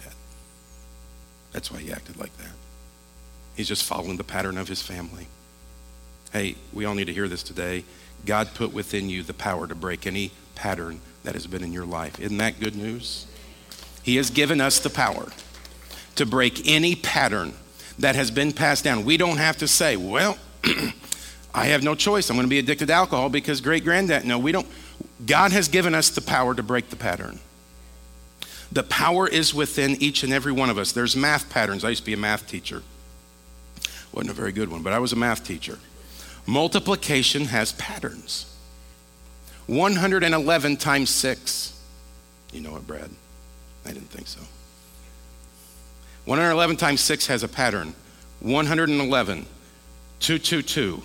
That's 1.52 1.70
why 1.70 1.80
he 1.80 1.92
acted 1.92 2.16
like 2.18 2.36
that. 2.38 2.52
He's 3.56 3.68
just 3.68 3.84
following 3.84 4.16
the 4.16 4.24
pattern 4.24 4.56
of 4.56 4.68
his 4.68 4.82
family. 4.82 5.26
Hey, 6.32 6.56
we 6.72 6.84
all 6.84 6.94
need 6.94 7.06
to 7.06 7.12
hear 7.12 7.28
this 7.28 7.42
today. 7.42 7.84
God 8.24 8.54
put 8.54 8.72
within 8.72 9.08
you 9.08 9.22
the 9.22 9.34
power 9.34 9.66
to 9.66 9.74
break 9.74 10.06
any 10.06 10.30
pattern 10.54 11.00
that 11.24 11.34
has 11.34 11.46
been 11.46 11.64
in 11.64 11.72
your 11.72 11.84
life. 11.84 12.20
Isn't 12.20 12.38
that 12.38 12.60
good 12.60 12.76
news? 12.76 13.26
He 14.02 14.16
has 14.16 14.30
given 14.30 14.60
us 14.60 14.78
the 14.78 14.90
power 14.90 15.28
to 16.16 16.26
break 16.26 16.68
any 16.68 16.94
pattern 16.94 17.54
that 17.98 18.14
has 18.14 18.30
been 18.30 18.52
passed 18.52 18.84
down. 18.84 19.04
We 19.04 19.16
don't 19.16 19.36
have 19.36 19.58
to 19.58 19.68
say, 19.68 19.96
well, 19.96 20.38
I 21.54 21.66
have 21.66 21.82
no 21.82 21.94
choice. 21.94 22.30
I'm 22.30 22.36
going 22.36 22.46
to 22.46 22.50
be 22.50 22.58
addicted 22.58 22.86
to 22.86 22.92
alcohol 22.92 23.28
because 23.28 23.60
great 23.60 23.84
granddad. 23.84 24.24
No, 24.24 24.38
we 24.38 24.52
don't. 24.52 24.66
God 25.26 25.52
has 25.52 25.68
given 25.68 25.94
us 25.94 26.10
the 26.10 26.20
power 26.20 26.54
to 26.54 26.62
break 26.62 26.90
the 26.90 26.96
pattern. 26.96 27.40
The 28.72 28.82
power 28.84 29.26
is 29.26 29.52
within 29.52 29.96
each 30.00 30.22
and 30.22 30.32
every 30.32 30.52
one 30.52 30.70
of 30.70 30.78
us. 30.78 30.92
There's 30.92 31.16
math 31.16 31.50
patterns. 31.50 31.84
I 31.84 31.90
used 31.90 32.02
to 32.02 32.06
be 32.06 32.12
a 32.12 32.16
math 32.16 32.46
teacher. 32.46 32.82
Wasn't 34.12 34.30
a 34.30 34.34
very 34.34 34.52
good 34.52 34.70
one, 34.70 34.82
but 34.82 34.92
I 34.92 34.98
was 34.98 35.12
a 35.12 35.16
math 35.16 35.44
teacher. 35.44 35.78
Multiplication 36.46 37.46
has 37.46 37.72
patterns. 37.72 38.46
111 39.66 40.76
times 40.76 41.10
6. 41.10 41.80
You 42.52 42.60
know 42.60 42.76
it, 42.76 42.86
Brad? 42.86 43.10
I 43.84 43.88
didn't 43.88 44.10
think 44.10 44.26
so. 44.26 44.40
111 46.24 46.76
times 46.76 47.00
6 47.00 47.26
has 47.28 47.42
a 47.42 47.48
pattern. 47.48 47.94
111, 48.40 49.46
222, 50.20 51.02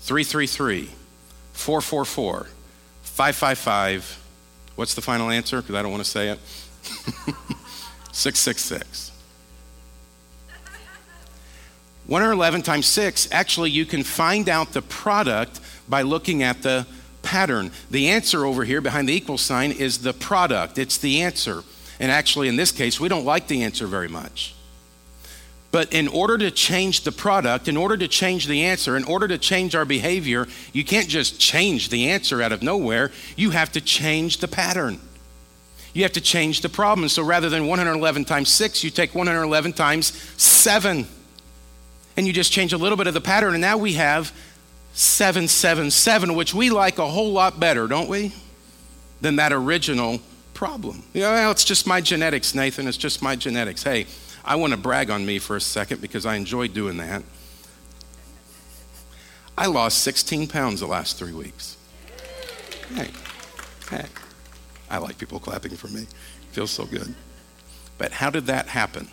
333, 0.00 0.90
444, 1.52 2.46
555. 3.02 4.24
What's 4.74 4.94
the 4.94 5.00
final 5.00 5.30
answer? 5.30 5.60
Because 5.60 5.74
I 5.74 5.82
don't 5.82 5.90
want 5.90 6.04
to 6.04 6.10
say 6.10 6.28
it. 6.28 6.38
666. 8.12 9.12
111 12.06 12.62
times 12.62 12.86
6, 12.86 13.28
actually, 13.32 13.70
you 13.70 13.84
can 13.84 14.02
find 14.02 14.48
out 14.48 14.72
the 14.72 14.80
product 14.80 15.60
by 15.88 16.00
looking 16.02 16.42
at 16.42 16.62
the 16.62 16.86
pattern. 17.22 17.70
The 17.90 18.08
answer 18.08 18.46
over 18.46 18.64
here 18.64 18.80
behind 18.80 19.08
the 19.08 19.12
equal 19.12 19.36
sign 19.36 19.72
is 19.72 19.98
the 19.98 20.14
product, 20.14 20.78
it's 20.78 20.96
the 20.96 21.20
answer. 21.20 21.62
And 22.00 22.10
actually, 22.10 22.48
in 22.48 22.56
this 22.56 22.72
case, 22.72 22.98
we 22.98 23.08
don't 23.08 23.26
like 23.26 23.46
the 23.46 23.62
answer 23.62 23.86
very 23.86 24.08
much. 24.08 24.54
But 25.70 25.92
in 25.92 26.08
order 26.08 26.38
to 26.38 26.50
change 26.50 27.02
the 27.02 27.12
product, 27.12 27.68
in 27.68 27.76
order 27.76 27.96
to 27.98 28.08
change 28.08 28.46
the 28.46 28.64
answer, 28.64 28.96
in 28.96 29.04
order 29.04 29.28
to 29.28 29.36
change 29.36 29.74
our 29.74 29.84
behavior, 29.84 30.46
you 30.72 30.84
can't 30.84 31.08
just 31.08 31.38
change 31.38 31.90
the 31.90 32.08
answer 32.08 32.40
out 32.40 32.52
of 32.52 32.62
nowhere. 32.62 33.10
You 33.36 33.50
have 33.50 33.70
to 33.72 33.82
change 33.82 34.38
the 34.38 34.48
pattern 34.48 34.98
you 35.94 36.02
have 36.02 36.12
to 36.12 36.20
change 36.20 36.60
the 36.60 36.68
problem. 36.68 37.08
So 37.08 37.22
rather 37.22 37.48
than 37.48 37.66
111 37.66 38.24
times 38.24 38.48
6, 38.50 38.84
you 38.84 38.90
take 38.90 39.14
111 39.14 39.72
times 39.72 40.12
7. 40.40 41.06
And 42.16 42.26
you 42.26 42.32
just 42.32 42.52
change 42.52 42.72
a 42.72 42.78
little 42.78 42.96
bit 42.96 43.06
of 43.06 43.14
the 43.14 43.20
pattern. 43.20 43.54
And 43.54 43.60
now 43.60 43.78
we 43.78 43.94
have 43.94 44.32
777, 44.94 46.34
which 46.34 46.52
we 46.52 46.70
like 46.70 46.98
a 46.98 47.06
whole 47.06 47.32
lot 47.32 47.60
better, 47.60 47.86
don't 47.86 48.08
we? 48.08 48.32
Than 49.20 49.36
that 49.36 49.52
original 49.52 50.20
problem. 50.54 51.04
Know, 51.14 51.20
well, 51.20 51.50
it's 51.52 51.64
just 51.64 51.86
my 51.86 52.00
genetics, 52.00 52.54
Nathan. 52.54 52.88
It's 52.88 52.96
just 52.96 53.22
my 53.22 53.36
genetics. 53.36 53.82
Hey, 53.82 54.06
I 54.44 54.56
want 54.56 54.72
to 54.72 54.76
brag 54.76 55.10
on 55.10 55.24
me 55.24 55.38
for 55.38 55.54
a 55.54 55.60
second 55.60 56.00
because 56.00 56.26
I 56.26 56.34
enjoy 56.34 56.68
doing 56.68 56.96
that. 56.96 57.22
I 59.56 59.66
lost 59.66 59.98
16 59.98 60.48
pounds 60.48 60.80
the 60.80 60.86
last 60.86 61.16
three 61.18 61.32
weeks. 61.32 61.76
Hey, 62.94 63.10
hey. 63.90 64.06
I 64.90 64.98
like 64.98 65.18
people 65.18 65.38
clapping 65.38 65.76
for 65.76 65.88
me. 65.88 66.02
It 66.02 66.08
feels 66.52 66.70
so 66.70 66.84
good. 66.84 67.14
But 67.98 68.12
how 68.12 68.30
did 68.30 68.46
that 68.46 68.68
happen? 68.68 69.08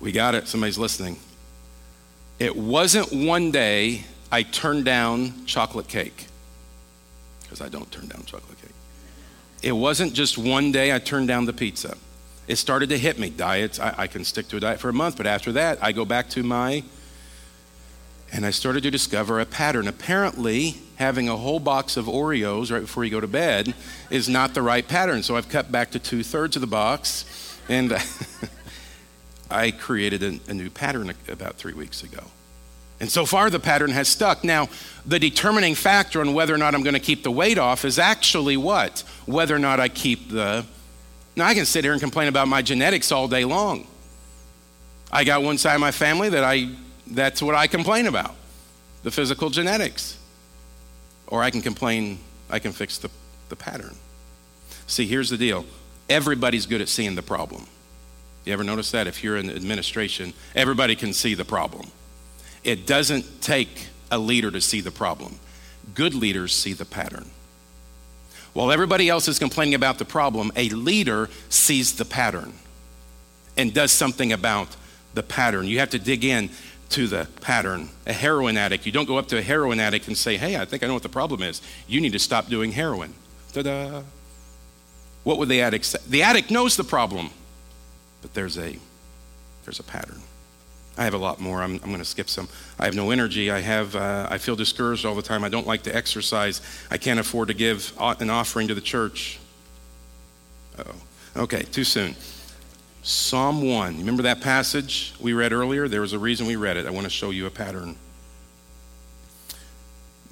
We 0.00 0.12
got 0.12 0.34
it. 0.34 0.46
Somebody's 0.46 0.78
listening. 0.78 1.18
It 2.38 2.54
wasn't 2.54 3.12
one 3.12 3.50
day 3.50 4.04
I 4.30 4.42
turned 4.42 4.84
down 4.84 5.46
chocolate 5.46 5.88
cake 5.88 6.26
because 7.42 7.60
I 7.60 7.68
don't 7.68 7.90
turn 7.90 8.08
down 8.08 8.24
chocolate 8.26 8.60
cake. 8.60 8.70
It 9.62 9.72
wasn't 9.72 10.12
just 10.12 10.36
one 10.36 10.70
day 10.70 10.94
I 10.94 10.98
turned 10.98 11.28
down 11.28 11.46
the 11.46 11.52
pizza. 11.52 11.96
It 12.46 12.56
started 12.56 12.90
to 12.90 12.98
hit 12.98 13.18
me. 13.18 13.30
Diets, 13.30 13.80
I, 13.80 13.94
I, 13.96 14.06
can 14.06 14.24
stick 14.24 14.48
to 14.48 14.58
a 14.58 14.60
diet 14.60 14.78
for 14.78 14.88
a 14.88 14.92
month, 14.92 15.16
but 15.16 15.26
after 15.26 15.52
that, 15.52 15.82
I 15.82 15.92
go 15.92 16.04
back 16.04 16.28
to 16.30 16.42
my. 16.42 16.84
And 18.32 18.44
I 18.44 18.50
started 18.50 18.82
to 18.82 18.90
discover 18.90 19.40
a 19.40 19.46
pattern. 19.46 19.88
Apparently, 19.88 20.76
having 20.96 21.28
a 21.28 21.36
whole 21.36 21.60
box 21.60 21.96
of 21.96 22.06
Oreos 22.06 22.70
right 22.72 22.80
before 22.80 23.04
you 23.04 23.10
go 23.10 23.20
to 23.20 23.28
bed 23.28 23.74
is 24.10 24.28
not 24.28 24.54
the 24.54 24.62
right 24.62 24.86
pattern. 24.86 25.22
So 25.22 25.36
I've 25.36 25.48
cut 25.48 25.70
back 25.70 25.90
to 25.92 25.98
two 25.98 26.22
thirds 26.22 26.56
of 26.56 26.60
the 26.60 26.66
box, 26.66 27.58
and 27.68 27.92
I 29.50 29.70
created 29.70 30.22
a, 30.22 30.50
a 30.50 30.54
new 30.54 30.70
pattern 30.70 31.12
about 31.28 31.56
three 31.56 31.74
weeks 31.74 32.02
ago. 32.02 32.24
And 32.98 33.10
so 33.10 33.26
far, 33.26 33.50
the 33.50 33.60
pattern 33.60 33.90
has 33.90 34.08
stuck. 34.08 34.42
Now, 34.42 34.68
the 35.04 35.18
determining 35.18 35.74
factor 35.74 36.20
on 36.20 36.32
whether 36.32 36.54
or 36.54 36.58
not 36.58 36.74
I'm 36.74 36.82
going 36.82 36.94
to 36.94 37.00
keep 37.00 37.22
the 37.22 37.30
weight 37.30 37.58
off 37.58 37.84
is 37.84 37.98
actually 37.98 38.56
what? 38.56 39.04
Whether 39.26 39.54
or 39.54 39.58
not 39.58 39.80
I 39.80 39.88
keep 39.88 40.30
the. 40.30 40.64
Now, 41.36 41.46
I 41.46 41.54
can 41.54 41.66
sit 41.66 41.84
here 41.84 41.92
and 41.92 42.00
complain 42.00 42.28
about 42.28 42.48
my 42.48 42.62
genetics 42.62 43.12
all 43.12 43.28
day 43.28 43.44
long. 43.44 43.86
I 45.12 45.24
got 45.24 45.42
one 45.42 45.58
side 45.58 45.74
of 45.74 45.80
my 45.80 45.90
family 45.90 46.30
that 46.30 46.42
I, 46.42 46.70
that's 47.06 47.42
what 47.42 47.54
I 47.54 47.66
complain 47.66 48.06
about 48.06 48.34
the 49.02 49.10
physical 49.10 49.50
genetics. 49.50 50.16
Or 51.26 51.42
I 51.42 51.50
can 51.50 51.62
complain, 51.62 52.18
I 52.50 52.58
can 52.58 52.72
fix 52.72 52.98
the, 52.98 53.10
the 53.48 53.56
pattern. 53.56 53.96
See, 54.86 55.06
here's 55.06 55.30
the 55.30 55.36
deal 55.36 55.64
everybody's 56.08 56.66
good 56.66 56.80
at 56.80 56.88
seeing 56.88 57.14
the 57.14 57.22
problem. 57.22 57.66
You 58.44 58.52
ever 58.52 58.62
notice 58.62 58.92
that? 58.92 59.08
If 59.08 59.24
you're 59.24 59.36
in 59.36 59.50
administration, 59.50 60.32
everybody 60.54 60.94
can 60.94 61.12
see 61.12 61.34
the 61.34 61.44
problem. 61.44 61.88
It 62.62 62.86
doesn't 62.86 63.42
take 63.42 63.88
a 64.10 64.18
leader 64.18 64.50
to 64.52 64.60
see 64.60 64.80
the 64.80 64.92
problem. 64.92 65.38
Good 65.94 66.14
leaders 66.14 66.54
see 66.54 66.72
the 66.72 66.84
pattern. 66.84 67.30
While 68.52 68.72
everybody 68.72 69.08
else 69.08 69.28
is 69.28 69.38
complaining 69.38 69.74
about 69.74 69.98
the 69.98 70.04
problem, 70.04 70.52
a 70.56 70.68
leader 70.70 71.28
sees 71.48 71.96
the 71.96 72.04
pattern 72.04 72.52
and 73.56 73.74
does 73.74 73.90
something 73.90 74.32
about 74.32 74.68
the 75.14 75.22
pattern. 75.22 75.66
You 75.66 75.80
have 75.80 75.90
to 75.90 75.98
dig 75.98 76.24
in 76.24 76.50
to 76.90 77.06
the 77.06 77.28
pattern. 77.40 77.88
A 78.06 78.12
heroin 78.12 78.56
addict, 78.56 78.86
you 78.86 78.92
don't 78.92 79.06
go 79.06 79.18
up 79.18 79.28
to 79.28 79.38
a 79.38 79.42
heroin 79.42 79.80
addict 79.80 80.06
and 80.06 80.16
say, 80.16 80.36
Hey, 80.36 80.56
I 80.56 80.64
think 80.64 80.82
I 80.82 80.86
know 80.86 80.94
what 80.94 81.02
the 81.02 81.08
problem 81.08 81.42
is. 81.42 81.60
You 81.86 82.00
need 82.00 82.12
to 82.12 82.18
stop 82.18 82.48
doing 82.48 82.72
heroin. 82.72 83.14
Ta 83.52 83.62
da. 83.62 84.02
What 85.24 85.38
would 85.38 85.48
the 85.48 85.60
addict 85.60 85.84
say? 85.84 85.98
The 86.08 86.22
addict 86.22 86.50
knows 86.50 86.76
the 86.76 86.84
problem, 86.84 87.30
but 88.22 88.34
there's 88.34 88.56
a, 88.58 88.76
there's 89.64 89.80
a 89.80 89.82
pattern. 89.82 90.20
I 90.98 91.04
have 91.04 91.14
a 91.14 91.18
lot 91.18 91.40
more. 91.40 91.62
I'm, 91.62 91.74
I'm 91.82 91.88
going 91.88 91.98
to 91.98 92.04
skip 92.04 92.28
some. 92.28 92.48
I 92.78 92.86
have 92.86 92.94
no 92.94 93.10
energy. 93.10 93.50
I 93.50 93.60
have. 93.60 93.94
Uh, 93.94 94.28
I 94.30 94.38
feel 94.38 94.56
discouraged 94.56 95.04
all 95.04 95.14
the 95.14 95.22
time. 95.22 95.44
I 95.44 95.48
don't 95.48 95.66
like 95.66 95.82
to 95.82 95.94
exercise. 95.94 96.62
I 96.90 96.96
can't 96.96 97.20
afford 97.20 97.48
to 97.48 97.54
give 97.54 97.92
an 97.98 98.30
offering 98.30 98.68
to 98.68 98.74
the 98.74 98.80
church. 98.80 99.38
Oh, 100.78 101.42
okay. 101.42 101.64
Too 101.64 101.84
soon. 101.84 102.14
Psalm 103.06 103.62
one. 103.62 103.98
Remember 103.98 104.24
that 104.24 104.40
passage 104.40 105.14
we 105.20 105.32
read 105.32 105.52
earlier? 105.52 105.86
There 105.86 106.00
was 106.00 106.12
a 106.12 106.18
reason 106.18 106.44
we 106.44 106.56
read 106.56 106.76
it. 106.76 106.86
I 106.86 106.90
want 106.90 107.04
to 107.04 107.10
show 107.10 107.30
you 107.30 107.46
a 107.46 107.50
pattern. 107.50 107.94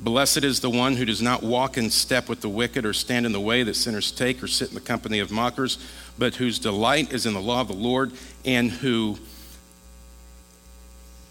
Blessed 0.01 0.43
is 0.43 0.59
the 0.59 0.69
one 0.69 0.97
who 0.97 1.05
does 1.05 1.23
not 1.23 1.45
walk 1.45 1.79
in 1.79 1.89
step 1.89 2.29
with 2.29 2.41
the 2.41 2.49
wicked, 2.49 2.85
or 2.85 2.93
stand 2.93 3.27
in 3.27 3.31
the 3.33 3.41
way 3.41 3.63
that 3.63 3.77
sinners 3.77 4.11
take, 4.11 4.43
or 4.43 4.49
sit 4.49 4.71
in 4.71 4.75
the 4.75 4.81
company 4.81 5.21
of 5.21 5.31
mockers, 5.31 5.79
but 6.19 6.35
whose 6.35 6.59
delight 6.59 7.13
is 7.13 7.27
in 7.27 7.33
the 7.33 7.41
law 7.41 7.61
of 7.61 7.69
the 7.69 7.75
Lord, 7.75 8.11
and 8.45 8.73
who 8.73 9.19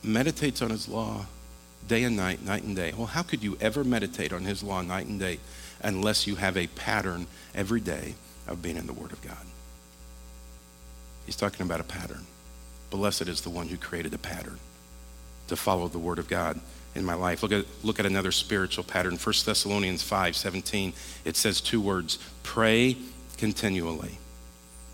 meditates 0.02 0.62
on 0.62 0.70
his 0.70 0.88
law 0.88 1.26
day 1.90 2.06
and 2.06 2.16
night, 2.16 2.42
night 2.42 2.64
and 2.64 2.74
day. 2.74 2.94
Well, 2.96 3.08
how 3.08 3.22
could 3.22 3.44
you 3.44 3.58
ever 3.60 3.84
meditate 3.84 4.32
on 4.32 4.46
his 4.46 4.64
law 4.64 4.82
night 4.82 5.08
and 5.08 5.20
day 5.20 5.40
unless 5.82 6.26
you 6.26 6.38
have 6.38 6.56
a 6.56 6.68
pattern 6.68 7.28
every 7.54 7.82
day 7.82 8.16
of 8.48 8.62
being 8.62 8.78
in 8.78 8.88
the 8.88 8.94
Word 8.94 9.12
of 9.12 9.22
God? 9.22 9.46
He's 11.26 11.36
talking 11.36 11.66
about 11.66 11.80
a 11.80 11.84
pattern. 11.84 12.26
Blessed 12.90 13.28
is 13.28 13.42
the 13.42 13.50
one 13.50 13.68
who 13.68 13.78
created 13.78 14.14
a 14.14 14.18
pattern 14.18 14.60
to 15.48 15.56
follow 15.56 15.88
the 15.88 16.00
Word 16.00 16.20
of 16.20 16.28
God 16.28 16.60
in 16.96 17.04
my 17.04 17.14
life. 17.14 17.42
Look 17.42 17.52
at, 17.52 17.66
look 17.84 18.00
at 18.00 18.06
another 18.06 18.32
spiritual 18.32 18.84
pattern. 18.84 19.18
1 19.18 19.36
Thessalonians 19.46 20.04
5 20.04 20.36
17. 20.36 20.94
It 21.26 21.36
says 21.36 21.62
two 21.62 21.82
words 21.82 22.20
pray 22.44 22.98
continually. 23.38 24.18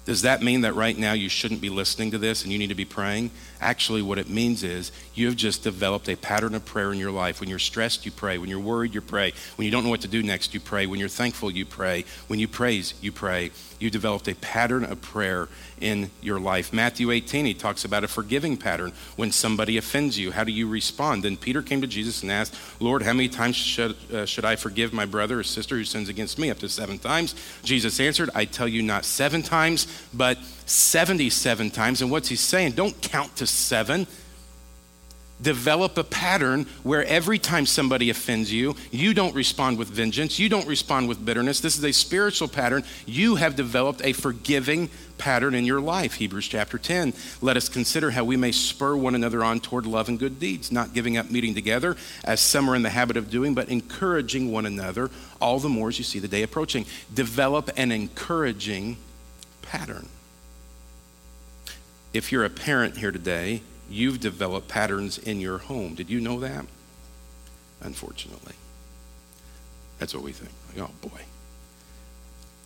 Does 0.05 0.23
that 0.23 0.41
mean 0.41 0.61
that 0.61 0.73
right 0.73 0.97
now 0.97 1.13
you 1.13 1.29
shouldn't 1.29 1.61
be 1.61 1.69
listening 1.69 2.11
to 2.11 2.17
this 2.17 2.43
and 2.43 2.51
you 2.51 2.57
need 2.57 2.69
to 2.69 2.75
be 2.75 2.85
praying? 2.85 3.31
Actually, 3.61 4.01
what 4.01 4.17
it 4.17 4.29
means 4.29 4.63
is 4.63 4.91
you 5.13 5.25
have 5.27 5.35
just 5.35 5.63
developed 5.63 6.07
a 6.07 6.15
pattern 6.15 6.55
of 6.55 6.63
prayer 6.63 6.93
in 6.93 6.99
your 6.99 7.11
life. 7.11 7.41
When 7.41 7.49
you're 7.49 7.59
stressed, 7.59 8.05
you 8.05 8.11
pray. 8.11 8.37
When 8.37 8.49
you're 8.49 8.59
worried, 8.59 8.93
you 8.93 9.01
pray. 9.01 9.33
When 9.57 9.65
you 9.65 9.71
don't 9.71 9.83
know 9.83 9.89
what 9.89 10.01
to 10.01 10.07
do 10.07 10.23
next, 10.23 10.53
you 10.53 10.61
pray. 10.61 10.85
When 10.85 10.99
you're 10.99 11.09
thankful, 11.09 11.51
you 11.51 11.65
pray. 11.65 12.05
When 12.27 12.39
you 12.39 12.47
praise, 12.47 12.93
you 13.01 13.11
pray. 13.11 13.51
You 13.79 13.89
developed 13.89 14.27
a 14.27 14.35
pattern 14.35 14.83
of 14.83 15.01
prayer 15.01 15.49
in 15.81 16.11
your 16.21 16.39
life. 16.39 16.71
Matthew 16.73 17.11
18, 17.11 17.45
he 17.45 17.53
talks 17.53 17.85
about 17.85 18.03
a 18.03 18.07
forgiving 18.07 18.57
pattern. 18.57 18.93
When 19.15 19.31
somebody 19.31 19.77
offends 19.77 20.17
you, 20.17 20.31
how 20.31 20.43
do 20.43 20.51
you 20.51 20.67
respond? 20.67 21.23
Then 21.23 21.37
Peter 21.37 21.61
came 21.61 21.81
to 21.81 21.87
Jesus 21.87 22.21
and 22.21 22.31
asked, 22.31 22.55
Lord, 22.79 23.03
how 23.03 23.13
many 23.13 23.29
times 23.29 23.55
should, 23.55 23.95
uh, 24.13 24.25
should 24.25 24.45
I 24.45 24.55
forgive 24.55 24.93
my 24.93 25.05
brother 25.05 25.39
or 25.39 25.43
sister 25.43 25.75
who 25.77 25.83
sins 25.83 26.09
against 26.09 26.39
me? 26.39 26.49
Up 26.49 26.59
to 26.59 26.69
seven 26.69 26.97
times. 26.97 27.35
Jesus 27.63 27.99
answered, 27.99 28.29
I 28.35 28.45
tell 28.45 28.67
you 28.67 28.81
not 28.81 29.05
seven 29.05 29.41
times, 29.41 29.87
but 30.13 30.37
77 30.69 31.71
times. 31.71 32.01
And 32.01 32.11
what's 32.11 32.29
he 32.29 32.35
saying? 32.35 32.73
Don't 32.73 32.99
count 33.01 33.35
to 33.37 33.47
seven 33.47 34.07
develop 35.41 35.97
a 35.97 36.03
pattern 36.03 36.65
where 36.83 37.05
every 37.05 37.39
time 37.39 37.65
somebody 37.65 38.09
offends 38.09 38.51
you, 38.51 38.75
you 38.91 39.13
don't 39.13 39.33
respond 39.35 39.77
with 39.77 39.87
vengeance, 39.87 40.39
you 40.39 40.49
don't 40.49 40.67
respond 40.67 41.07
with 41.07 41.23
bitterness. 41.23 41.59
This 41.59 41.77
is 41.77 41.83
a 41.83 41.93
spiritual 41.93 42.47
pattern. 42.47 42.83
You 43.05 43.35
have 43.35 43.55
developed 43.55 44.01
a 44.03 44.13
forgiving 44.13 44.89
pattern 45.17 45.53
in 45.53 45.65
your 45.65 45.81
life. 45.81 46.15
Hebrews 46.15 46.47
chapter 46.47 46.77
10. 46.77 47.13
Let 47.41 47.57
us 47.57 47.69
consider 47.69 48.11
how 48.11 48.23
we 48.23 48.37
may 48.37 48.51
spur 48.51 48.95
one 48.95 49.15
another 49.15 49.43
on 49.43 49.59
toward 49.59 49.85
love 49.85 50.09
and 50.09 50.19
good 50.19 50.39
deeds, 50.39 50.71
not 50.71 50.93
giving 50.93 51.17
up 51.17 51.29
meeting 51.29 51.53
together 51.53 51.97
as 52.23 52.39
some 52.39 52.69
are 52.69 52.75
in 52.75 52.83
the 52.83 52.89
habit 52.89 53.17
of 53.17 53.29
doing, 53.29 53.53
but 53.53 53.69
encouraging 53.69 54.51
one 54.51 54.65
another 54.65 55.09
all 55.41 55.59
the 55.59 55.69
more 55.69 55.89
as 55.89 55.97
you 55.97 56.03
see 56.03 56.19
the 56.19 56.27
day 56.27 56.43
approaching. 56.43 56.85
Develop 57.13 57.69
an 57.75 57.91
encouraging 57.91 58.97
pattern. 59.61 60.07
If 62.13 62.31
you're 62.31 62.45
a 62.45 62.49
parent 62.49 62.97
here 62.97 63.11
today, 63.11 63.61
you've 63.89 64.19
developed 64.19 64.67
patterns 64.67 65.17
in 65.17 65.39
your 65.39 65.59
home. 65.59 65.95
Did 65.95 66.09
you 66.09 66.19
know 66.19 66.39
that? 66.39 66.65
Unfortunately. 67.81 68.53
That's 69.99 70.13
what 70.13 70.23
we 70.23 70.31
think. 70.31 70.51
oh 70.77 70.91
boy. 71.01 71.21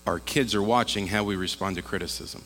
Our 0.06 0.20
kids 0.20 0.54
are 0.54 0.62
watching 0.62 1.08
how 1.08 1.24
we 1.24 1.36
respond 1.36 1.78
to 1.78 1.82
criticism. 1.82 2.44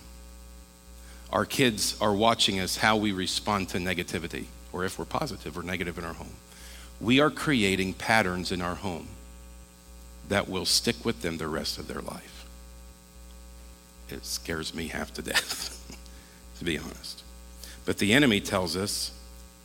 Our 1.31 1.45
kids 1.45 1.97
are 1.99 2.13
watching 2.13 2.60
us 2.60 2.77
how 2.77 2.95
we 2.97 3.12
respond 3.12 3.69
to 3.69 3.79
negativity, 3.79 4.45
or 4.71 4.86
if 4.86 4.97
we're 4.97 5.05
positive 5.05 5.57
or 5.57 5.63
negative 5.63 5.97
in 5.97 6.05
our 6.05 6.13
home. 6.13 6.36
We 7.01 7.19
are 7.19 7.29
creating 7.29 7.93
patterns 7.93 8.51
in 8.51 8.62
our 8.62 8.75
home 8.75 9.07
that 10.29 10.49
will 10.49 10.65
stick 10.65 11.03
with 11.03 11.21
them 11.21 11.38
the 11.38 11.47
rest 11.47 11.77
of 11.77 11.88
their 11.88 12.01
life. 12.01 12.45
It 14.10 14.25
scares 14.25 14.73
me 14.73 14.88
half 14.88 15.13
to 15.15 15.21
death, 15.21 15.73
to 16.60 16.65
be 16.65 16.78
honest. 16.78 17.24
But 17.86 17.98
the 17.98 18.13
enemy 18.13 18.41
tells 18.41 18.76
us, 18.76 19.12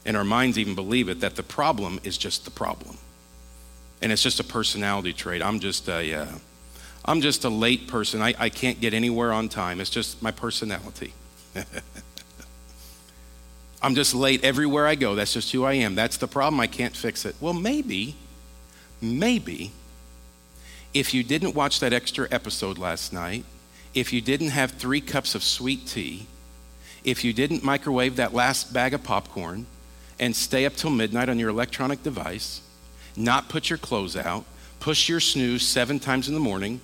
and 0.04 0.16
our 0.16 0.24
minds 0.24 0.58
even 0.58 0.74
believe 0.74 1.08
it, 1.08 1.20
that 1.20 1.36
the 1.36 1.42
problem 1.42 2.00
is 2.04 2.18
just 2.18 2.44
the 2.44 2.50
problem. 2.50 2.98
And 4.00 4.12
it's 4.12 4.22
just 4.22 4.40
a 4.40 4.44
personality 4.44 5.12
trait. 5.12 5.42
I'm 5.42 5.60
just 5.60 5.88
a, 5.88 6.14
uh, 6.14 6.26
I'm 7.04 7.20
just 7.20 7.44
a 7.44 7.48
late 7.48 7.88
person. 7.88 8.22
I, 8.22 8.34
I 8.38 8.48
can't 8.48 8.80
get 8.80 8.94
anywhere 8.94 9.32
on 9.32 9.48
time. 9.48 9.80
It's 9.80 9.90
just 9.90 10.22
my 10.22 10.30
personality. 10.30 11.12
I'm 13.82 13.96
just 13.96 14.14
late 14.14 14.44
everywhere 14.44 14.86
I 14.86 14.94
go. 14.94 15.16
That's 15.16 15.32
just 15.32 15.50
who 15.50 15.64
I 15.64 15.74
am. 15.74 15.96
That's 15.96 16.16
the 16.16 16.28
problem. 16.28 16.60
I 16.60 16.68
can't 16.68 16.96
fix 16.96 17.24
it. 17.24 17.34
Well, 17.40 17.52
maybe, 17.52 18.14
maybe, 19.00 19.72
if 20.94 21.12
you 21.12 21.24
didn't 21.24 21.54
watch 21.54 21.80
that 21.80 21.92
extra 21.92 22.28
episode 22.30 22.78
last 22.78 23.12
night, 23.12 23.44
if 23.94 24.12
you 24.12 24.20
didn't 24.20 24.50
have 24.50 24.72
three 24.72 25.00
cups 25.00 25.34
of 25.34 25.42
sweet 25.42 25.86
tea, 25.86 26.26
if 27.04 27.24
you 27.24 27.32
didn't 27.32 27.64
microwave 27.64 28.16
that 28.16 28.32
last 28.32 28.72
bag 28.72 28.94
of 28.94 29.02
popcorn 29.02 29.66
and 30.20 30.34
stay 30.34 30.66
up 30.66 30.76
till 30.76 30.90
midnight 30.90 31.28
on 31.28 31.38
your 31.38 31.48
electronic 31.48 32.02
device, 32.02 32.60
not 33.16 33.48
put 33.48 33.68
your 33.68 33.78
clothes 33.78 34.16
out, 34.16 34.44
push 34.80 35.08
your 35.08 35.20
snooze 35.20 35.66
seven 35.66 35.98
times 35.98 36.28
in 36.28 36.34
the 36.34 36.40
morning. 36.40 36.80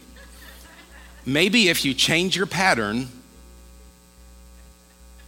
Maybe 1.25 1.69
if 1.69 1.85
you 1.85 1.95
change 1.95 2.37
your 2.37 2.47
pattern, 2.47 3.09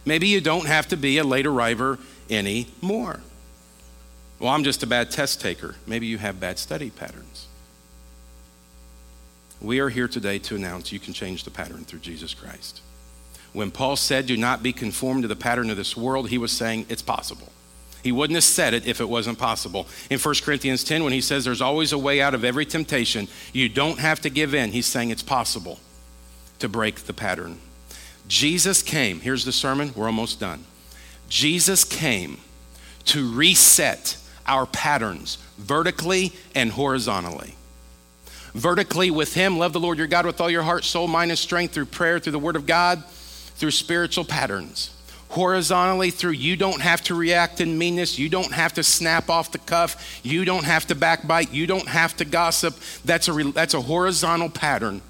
maybe 0.05 0.27
you 0.27 0.41
don't 0.41 0.67
have 0.67 0.87
to 0.89 0.97
be 0.97 1.17
a 1.19 1.23
late 1.23 1.45
arriver 1.45 1.99
anymore. 2.29 3.21
Well, 4.39 4.51
I'm 4.51 4.63
just 4.63 4.81
a 4.83 4.87
bad 4.87 5.11
test 5.11 5.39
taker. 5.39 5.75
Maybe 5.85 6.07
you 6.07 6.17
have 6.17 6.39
bad 6.39 6.57
study 6.57 6.89
patterns. 6.89 7.47
We 9.61 9.79
are 9.79 9.89
here 9.89 10.07
today 10.07 10.39
to 10.39 10.55
announce 10.55 10.91
you 10.91 10.99
can 10.99 11.13
change 11.13 11.43
the 11.43 11.51
pattern 11.51 11.85
through 11.85 11.99
Jesus 11.99 12.33
Christ. 12.33 12.81
When 13.53 13.71
Paul 13.71 13.95
said, 13.95 14.25
Do 14.25 14.37
not 14.37 14.63
be 14.63 14.73
conformed 14.73 15.23
to 15.23 15.27
the 15.27 15.35
pattern 15.35 15.69
of 15.69 15.77
this 15.77 15.97
world, 15.97 16.29
he 16.29 16.37
was 16.37 16.51
saying 16.51 16.85
it's 16.89 17.01
possible. 17.01 17.51
He 18.03 18.11
wouldn't 18.11 18.35
have 18.35 18.43
said 18.43 18.73
it 18.73 18.87
if 18.87 18.99
it 18.99 19.09
wasn't 19.09 19.37
possible. 19.37 19.87
In 20.09 20.17
1 20.17 20.35
Corinthians 20.43 20.83
10, 20.83 21.03
when 21.03 21.13
he 21.13 21.21
says 21.21 21.45
there's 21.45 21.61
always 21.61 21.91
a 21.91 21.97
way 21.97 22.21
out 22.21 22.33
of 22.33 22.43
every 22.43 22.65
temptation, 22.65 23.27
you 23.53 23.69
don't 23.69 23.99
have 23.99 24.21
to 24.21 24.29
give 24.29 24.55
in. 24.55 24.71
He's 24.71 24.87
saying 24.87 25.11
it's 25.11 25.21
possible 25.21 25.79
to 26.59 26.67
break 26.67 26.95
the 27.01 27.13
pattern. 27.13 27.59
Jesus 28.27 28.81
came. 28.81 29.19
Here's 29.19 29.45
the 29.45 29.51
sermon. 29.51 29.91
We're 29.95 30.07
almost 30.07 30.39
done. 30.39 30.63
Jesus 31.29 31.83
came 31.83 32.39
to 33.05 33.31
reset 33.33 34.17
our 34.47 34.65
patterns 34.65 35.37
vertically 35.57 36.33
and 36.55 36.71
horizontally. 36.71 37.55
Vertically 38.53 39.11
with 39.11 39.33
Him, 39.33 39.57
love 39.57 39.73
the 39.73 39.79
Lord 39.79 39.97
your 39.97 40.07
God 40.07 40.25
with 40.25 40.41
all 40.41 40.49
your 40.49 40.63
heart, 40.63 40.83
soul, 40.83 41.07
mind, 41.07 41.31
and 41.31 41.37
strength 41.37 41.73
through 41.73 41.85
prayer, 41.85 42.19
through 42.19 42.33
the 42.33 42.39
Word 42.39 42.55
of 42.55 42.65
God, 42.65 43.03
through 43.61 43.69
spiritual 43.69 44.25
patterns. 44.25 44.89
Horizontally, 45.29 46.09
through 46.09 46.31
you 46.31 46.55
don't 46.55 46.81
have 46.81 46.99
to 47.03 47.13
react 47.13 47.61
in 47.61 47.77
meanness, 47.77 48.17
you 48.17 48.27
don't 48.27 48.51
have 48.51 48.73
to 48.73 48.83
snap 48.83 49.29
off 49.29 49.51
the 49.51 49.59
cuff, 49.59 50.19
you 50.23 50.45
don't 50.45 50.65
have 50.65 50.87
to 50.87 50.95
backbite, 50.95 51.53
you 51.53 51.67
don't 51.67 51.87
have 51.87 52.17
to 52.17 52.25
gossip. 52.25 52.75
That's 53.05 53.27
a, 53.27 53.31
that's 53.51 53.75
a 53.75 53.81
horizontal 53.81 54.49
pattern 54.49 55.03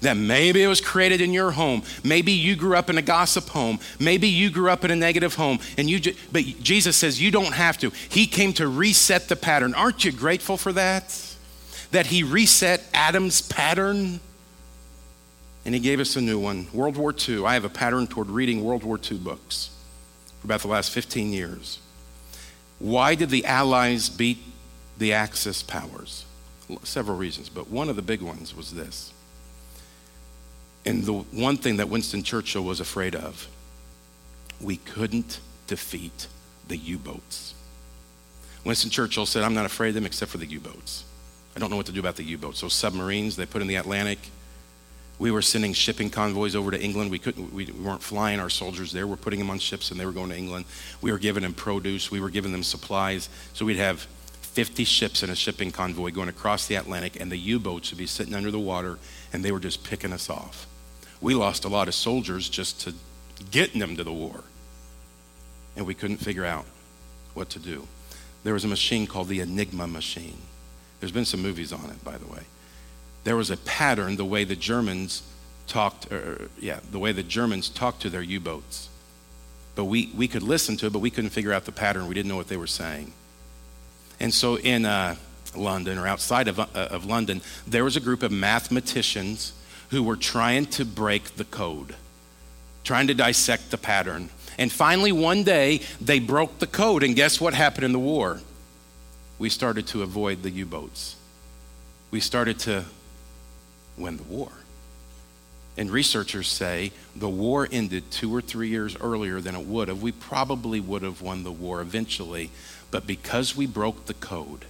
that 0.00 0.16
maybe 0.16 0.64
it 0.64 0.66
was 0.66 0.80
created 0.80 1.20
in 1.20 1.32
your 1.32 1.52
home. 1.52 1.84
Maybe 2.02 2.32
you 2.32 2.56
grew 2.56 2.74
up 2.74 2.90
in 2.90 2.98
a 2.98 3.02
gossip 3.02 3.48
home. 3.50 3.78
Maybe 4.00 4.26
you 4.26 4.50
grew 4.50 4.68
up 4.68 4.84
in 4.84 4.90
a 4.90 4.96
negative 4.96 5.36
home. 5.36 5.60
And 5.78 5.88
you 5.88 6.12
but 6.32 6.42
Jesus 6.42 6.96
says 6.96 7.22
you 7.22 7.30
don't 7.30 7.54
have 7.54 7.78
to. 7.78 7.90
He 8.08 8.26
came 8.26 8.52
to 8.54 8.66
reset 8.66 9.28
the 9.28 9.36
pattern. 9.36 9.74
Aren't 9.74 10.04
you 10.04 10.10
grateful 10.10 10.56
for 10.56 10.72
that? 10.72 11.36
That 11.92 12.06
he 12.06 12.24
reset 12.24 12.82
Adam's 12.92 13.42
pattern 13.42 14.18
and 15.64 15.74
he 15.74 15.80
gave 15.80 16.00
us 16.00 16.16
a 16.16 16.20
new 16.20 16.38
one. 16.38 16.66
World 16.72 16.96
War 16.96 17.14
II. 17.16 17.44
I 17.44 17.54
have 17.54 17.64
a 17.64 17.68
pattern 17.68 18.06
toward 18.06 18.28
reading 18.28 18.64
World 18.64 18.84
War 18.84 18.98
II 18.98 19.18
books 19.18 19.70
for 20.40 20.46
about 20.46 20.60
the 20.60 20.68
last 20.68 20.90
15 20.90 21.32
years. 21.32 21.78
Why 22.78 23.14
did 23.14 23.30
the 23.30 23.44
Allies 23.44 24.08
beat 24.08 24.38
the 24.98 25.12
Axis 25.12 25.62
powers? 25.62 26.24
Several 26.82 27.16
reasons, 27.16 27.48
but 27.48 27.68
one 27.68 27.88
of 27.88 27.96
the 27.96 28.02
big 28.02 28.22
ones 28.22 28.56
was 28.56 28.72
this 28.72 29.12
and 30.84 31.04
the 31.04 31.12
one 31.12 31.56
thing 31.56 31.76
that 31.76 31.88
Winston 31.88 32.22
Churchill 32.22 32.64
was 32.64 32.80
afraid 32.80 33.14
of 33.14 33.48
we 34.60 34.76
couldn't 34.76 35.40
defeat 35.66 36.28
the 36.68 36.76
U 36.76 36.98
boats. 36.98 37.54
Winston 38.64 38.90
Churchill 38.90 39.26
said, 39.26 39.42
I'm 39.42 39.54
not 39.54 39.66
afraid 39.66 39.88
of 39.90 39.94
them 39.96 40.06
except 40.06 40.30
for 40.30 40.38
the 40.38 40.46
U 40.46 40.60
boats. 40.60 41.04
I 41.56 41.58
don't 41.58 41.70
know 41.70 41.76
what 41.76 41.86
to 41.86 41.92
do 41.92 42.00
about 42.00 42.16
the 42.16 42.24
U 42.24 42.38
boats. 42.38 42.60
So, 42.60 42.68
submarines 42.68 43.36
they 43.36 43.46
put 43.46 43.60
in 43.60 43.68
the 43.68 43.74
Atlantic. 43.74 44.18
We 45.22 45.30
were 45.30 45.40
sending 45.40 45.72
shipping 45.72 46.10
convoys 46.10 46.56
over 46.56 46.72
to 46.72 46.82
England. 46.82 47.12
We, 47.12 47.20
couldn't, 47.20 47.54
we 47.54 47.66
weren't 47.66 48.02
flying 48.02 48.40
our 48.40 48.50
soldiers 48.50 48.90
there. 48.90 49.06
We're 49.06 49.14
putting 49.14 49.38
them 49.38 49.50
on 49.50 49.60
ships 49.60 49.92
and 49.92 50.00
they 50.00 50.04
were 50.04 50.10
going 50.10 50.30
to 50.30 50.36
England. 50.36 50.64
We 51.00 51.12
were 51.12 51.18
giving 51.18 51.44
them 51.44 51.54
produce. 51.54 52.10
We 52.10 52.18
were 52.18 52.28
giving 52.28 52.50
them 52.50 52.64
supplies. 52.64 53.28
So, 53.54 53.64
we'd 53.64 53.76
have 53.76 54.00
50 54.00 54.82
ships 54.82 55.22
in 55.22 55.30
a 55.30 55.36
shipping 55.36 55.70
convoy 55.70 56.10
going 56.10 56.28
across 56.28 56.66
the 56.66 56.74
Atlantic, 56.74 57.20
and 57.20 57.30
the 57.30 57.36
U 57.36 57.60
boats 57.60 57.92
would 57.92 57.98
be 57.98 58.06
sitting 58.08 58.34
under 58.34 58.50
the 58.50 58.58
water, 58.58 58.98
and 59.32 59.44
they 59.44 59.52
were 59.52 59.60
just 59.60 59.84
picking 59.84 60.12
us 60.12 60.28
off. 60.28 60.66
We 61.20 61.34
lost 61.36 61.64
a 61.64 61.68
lot 61.68 61.86
of 61.86 61.94
soldiers 61.94 62.48
just 62.48 62.80
to 62.80 62.94
getting 63.52 63.78
them 63.78 63.96
to 63.98 64.02
the 64.02 64.12
war. 64.12 64.42
And 65.76 65.86
we 65.86 65.94
couldn't 65.94 66.16
figure 66.16 66.44
out 66.44 66.66
what 67.34 67.48
to 67.50 67.60
do. 67.60 67.86
There 68.42 68.54
was 68.54 68.64
a 68.64 68.68
machine 68.68 69.06
called 69.06 69.28
the 69.28 69.38
Enigma 69.38 69.86
machine. 69.86 70.38
There's 70.98 71.12
been 71.12 71.26
some 71.26 71.42
movies 71.42 71.72
on 71.72 71.90
it, 71.90 72.02
by 72.02 72.18
the 72.18 72.26
way. 72.26 72.42
There 73.24 73.36
was 73.36 73.50
a 73.50 73.56
pattern 73.56 74.16
the 74.16 74.24
way 74.24 74.44
the 74.44 74.56
Germans 74.56 75.22
talked, 75.66 76.10
or, 76.12 76.48
yeah, 76.58 76.80
the 76.90 76.98
way 76.98 77.12
the 77.12 77.22
Germans 77.22 77.68
talked 77.68 78.02
to 78.02 78.10
their 78.10 78.22
U 78.22 78.40
boats. 78.40 78.88
But 79.74 79.84
we, 79.84 80.10
we 80.14 80.28
could 80.28 80.42
listen 80.42 80.76
to 80.78 80.86
it, 80.86 80.92
but 80.92 80.98
we 80.98 81.10
couldn't 81.10 81.30
figure 81.30 81.52
out 81.52 81.64
the 81.64 81.72
pattern. 81.72 82.08
We 82.08 82.14
didn't 82.14 82.28
know 82.28 82.36
what 82.36 82.48
they 82.48 82.56
were 82.56 82.66
saying. 82.66 83.12
And 84.20 84.34
so 84.34 84.58
in 84.58 84.84
uh, 84.84 85.16
London 85.54 85.98
or 85.98 86.06
outside 86.06 86.48
of, 86.48 86.58
uh, 86.58 86.66
of 86.74 87.06
London, 87.06 87.40
there 87.66 87.84
was 87.84 87.96
a 87.96 88.00
group 88.00 88.22
of 88.22 88.32
mathematicians 88.32 89.52
who 89.90 90.02
were 90.02 90.16
trying 90.16 90.66
to 90.66 90.84
break 90.84 91.36
the 91.36 91.44
code, 91.44 91.94
trying 92.84 93.06
to 93.06 93.14
dissect 93.14 93.70
the 93.70 93.78
pattern. 93.78 94.30
And 94.58 94.70
finally, 94.70 95.12
one 95.12 95.44
day, 95.44 95.80
they 96.00 96.18
broke 96.18 96.58
the 96.58 96.66
code, 96.66 97.02
and 97.02 97.16
guess 97.16 97.40
what 97.40 97.54
happened 97.54 97.84
in 97.84 97.92
the 97.92 97.98
war? 97.98 98.40
We 99.38 99.48
started 99.48 99.86
to 99.88 100.02
avoid 100.02 100.42
the 100.42 100.50
U 100.50 100.66
boats. 100.66 101.16
We 102.10 102.20
started 102.20 102.58
to 102.60 102.84
win 103.96 104.16
the 104.16 104.22
war. 104.24 104.50
And 105.76 105.90
researchers 105.90 106.48
say 106.48 106.92
the 107.16 107.28
war 107.28 107.66
ended 107.70 108.10
two 108.10 108.34
or 108.34 108.42
three 108.42 108.68
years 108.68 108.96
earlier 109.00 109.40
than 109.40 109.54
it 109.54 109.66
would 109.66 109.88
have. 109.88 110.02
We 110.02 110.12
probably 110.12 110.80
would 110.80 111.02
have 111.02 111.22
won 111.22 111.44
the 111.44 111.52
war 111.52 111.80
eventually, 111.80 112.50
but 112.90 113.06
because 113.06 113.56
we 113.56 113.66
broke 113.66 114.04
the 114.06 114.14
code, 114.14 114.66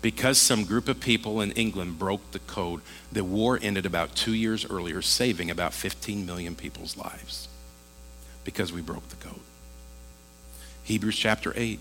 because 0.00 0.38
some 0.38 0.64
group 0.64 0.88
of 0.88 1.00
people 1.00 1.40
in 1.40 1.50
England 1.52 1.98
broke 1.98 2.30
the 2.30 2.38
code, 2.38 2.80
the 3.12 3.24
war 3.24 3.58
ended 3.60 3.84
about 3.84 4.14
two 4.14 4.34
years 4.34 4.64
earlier, 4.68 5.02
saving 5.02 5.50
about 5.50 5.74
15 5.74 6.24
million 6.24 6.54
people's 6.54 6.96
lives 6.96 7.48
because 8.46 8.72
we 8.72 8.80
broke 8.80 9.06
the 9.08 9.16
code. 9.16 9.40
Hebrews 10.84 11.16
chapter 11.16 11.52
8. 11.56 11.80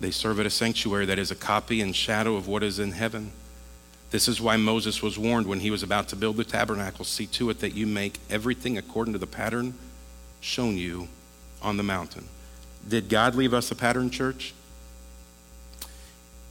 They 0.00 0.10
serve 0.10 0.40
at 0.40 0.46
a 0.46 0.50
sanctuary 0.50 1.06
that 1.06 1.18
is 1.18 1.30
a 1.30 1.36
copy 1.36 1.80
and 1.80 1.94
shadow 1.94 2.34
of 2.34 2.48
what 2.48 2.64
is 2.64 2.80
in 2.80 2.92
heaven. 2.92 3.30
This 4.12 4.28
is 4.28 4.42
why 4.42 4.58
Moses 4.58 5.00
was 5.00 5.18
warned 5.18 5.46
when 5.46 5.60
he 5.60 5.70
was 5.70 5.82
about 5.82 6.08
to 6.08 6.16
build 6.16 6.36
the 6.36 6.44
tabernacle 6.44 7.06
see 7.06 7.26
to 7.28 7.48
it 7.48 7.60
that 7.60 7.74
you 7.74 7.86
make 7.86 8.18
everything 8.28 8.76
according 8.76 9.14
to 9.14 9.18
the 9.18 9.26
pattern 9.26 9.72
shown 10.42 10.76
you 10.76 11.08
on 11.62 11.78
the 11.78 11.82
mountain. 11.82 12.28
Did 12.86 13.08
God 13.08 13.34
leave 13.34 13.54
us 13.54 13.70
a 13.70 13.74
pattern, 13.74 14.10
church? 14.10 14.52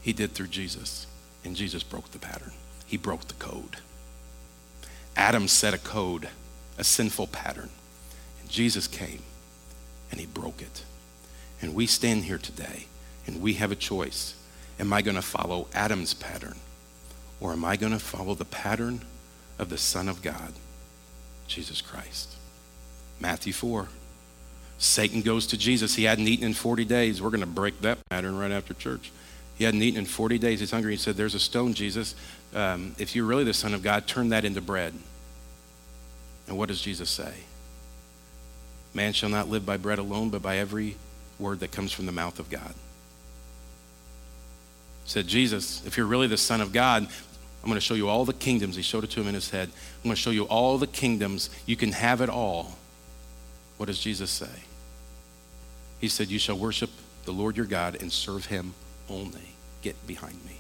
He 0.02 0.12
did 0.12 0.32
through 0.32 0.48
Jesus, 0.48 1.06
and 1.46 1.56
Jesus 1.56 1.84
broke 1.84 2.10
the 2.10 2.18
pattern. 2.18 2.54
He 2.88 2.98
broke 2.98 3.28
the 3.28 3.36
code. 3.36 3.78
Adam 5.16 5.48
set 5.48 5.76
a 5.76 5.78
code, 5.78 6.30
a 6.80 6.84
sinful 6.84 7.28
pattern, 7.28 7.70
and 8.42 8.50
Jesus 8.50 8.88
came 8.88 9.22
and 10.10 10.20
he 10.20 10.26
broke 10.26 10.64
it. 10.64 10.84
And 11.62 11.76
we 11.76 11.86
stand 11.86 12.24
here 12.24 12.40
today 12.40 12.88
and 13.28 13.40
we 13.40 13.54
have 13.54 13.72
a 13.72 13.76
choice. 13.76 14.34
Am 14.80 14.92
I 14.92 15.04
going 15.04 15.16
to 15.16 15.22
follow 15.22 15.68
Adam's 15.76 16.16
pattern 16.16 16.56
or 17.42 17.52
am 17.52 17.66
I 17.66 17.76
going 17.76 17.92
to 17.92 18.00
follow 18.00 18.36
the 18.36 18.46
pattern 18.46 19.02
of 19.60 19.70
the 19.70 19.78
Son 19.78 20.08
of 20.08 20.22
God, 20.22 20.54
Jesus 21.48 21.82
Christ? 21.82 22.36
Matthew 23.20 23.52
4. 23.52 23.88
Satan 24.78 25.22
goes 25.22 25.46
to 25.48 25.58
Jesus. 25.58 25.96
He 25.96 26.06
hadn't 26.06 26.28
eaten 26.28 26.46
in 26.46 26.54
40 26.54 26.86
days. 26.86 27.22
We're 27.22 27.30
going 27.30 27.42
to 27.42 27.48
break 27.48 27.82
that 27.82 27.98
pattern 28.10 28.38
right 28.38 28.52
after 28.52 28.74
church. 28.74 29.12
He 29.58 29.64
hadn't 29.64 29.82
eaten 29.82 30.00
in 30.00 30.06
40 30.06 30.40
days. 30.40 30.60
He's 30.60 30.72
hungry. 30.72 30.94
He 30.94 30.98
said, 30.98 31.16
There's 31.16 31.36
a 31.36 31.40
stone, 31.40 31.74
Jesus. 31.74 32.16
Um, 32.54 32.96
if 32.98 33.16
you're 33.16 33.26
really 33.26 33.44
the 33.44 33.54
Son 33.54 33.74
of 33.74 33.84
God, 33.84 34.08
turn 34.08 34.30
that 34.30 34.44
into 34.46 34.62
bread. 34.62 34.94
And 36.48 36.58
what 36.58 36.70
does 36.70 36.82
Jesus 36.82 37.10
say? 37.10 37.34
Man 38.94 39.14
shall 39.14 39.30
not 39.30 39.50
live 39.50 39.66
by 39.66 39.78
bread 39.78 40.00
alone, 40.00 40.30
but 40.30 40.42
by 40.42 40.58
every 40.58 40.96
word 41.40 41.60
that 41.60 41.72
comes 41.72 41.92
from 41.92 42.08
the 42.08 42.12
mouth 42.12 42.40
of 42.40 42.50
God. 42.50 42.74
Said, 45.06 45.28
Jesus, 45.28 45.86
if 45.86 45.98
you're 45.98 46.08
really 46.08 46.28
the 46.28 46.38
Son 46.38 46.62
of 46.62 46.74
God, 46.74 47.08
I'm 47.64 47.70
going 47.70 47.76
to 47.76 47.86
show 47.86 47.94
you 47.94 48.10
all 48.10 48.26
the 48.26 48.34
kingdoms. 48.34 48.76
He 48.76 48.82
showed 48.82 49.04
it 49.04 49.12
to 49.12 49.22
him 49.22 49.28
in 49.28 49.36
his 49.36 49.52
head. 49.52 49.70
I'm 49.70 50.04
going 50.04 50.16
to 50.16 50.22
show 50.22 50.32
you 50.32 50.46
all 50.46 50.78
the 50.78 50.88
kingdoms. 50.88 51.50
You 51.66 51.76
can 51.76 51.92
have 51.92 52.22
it 52.22 52.30
all. 52.30 52.76
What 53.78 53.86
does 53.86 54.00
Jesus 54.00 54.32
say? 54.32 54.64
He 56.00 56.08
said, 56.08 56.30
You 56.30 56.40
shall 56.40 56.58
worship 56.58 56.90
the 57.26 57.32
Lord 57.32 57.58
your 57.58 57.68
God 57.68 57.98
and 58.02 58.12
serve 58.12 58.48
him 58.48 58.74
only 59.10 59.54
get 59.82 60.08
behind 60.08 60.34
me. 60.46 60.58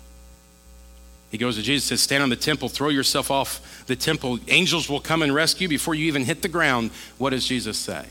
He 1.31 1.37
goes 1.37 1.55
to 1.55 1.61
Jesus, 1.61 1.87
says, 1.87 2.01
Stand 2.01 2.23
on 2.23 2.29
the 2.29 2.35
temple, 2.35 2.69
throw 2.69 2.89
yourself 2.89 3.31
off 3.31 3.85
the 3.87 3.95
temple. 3.95 4.39
Angels 4.47 4.89
will 4.89 4.99
come 4.99 5.21
and 5.21 5.33
rescue 5.33 5.67
before 5.67 5.95
you 5.95 6.05
even 6.05 6.25
hit 6.25 6.41
the 6.41 6.49
ground. 6.49 6.91
What 7.17 7.29
does 7.29 7.47
Jesus 7.47 7.77
say? 7.77 8.05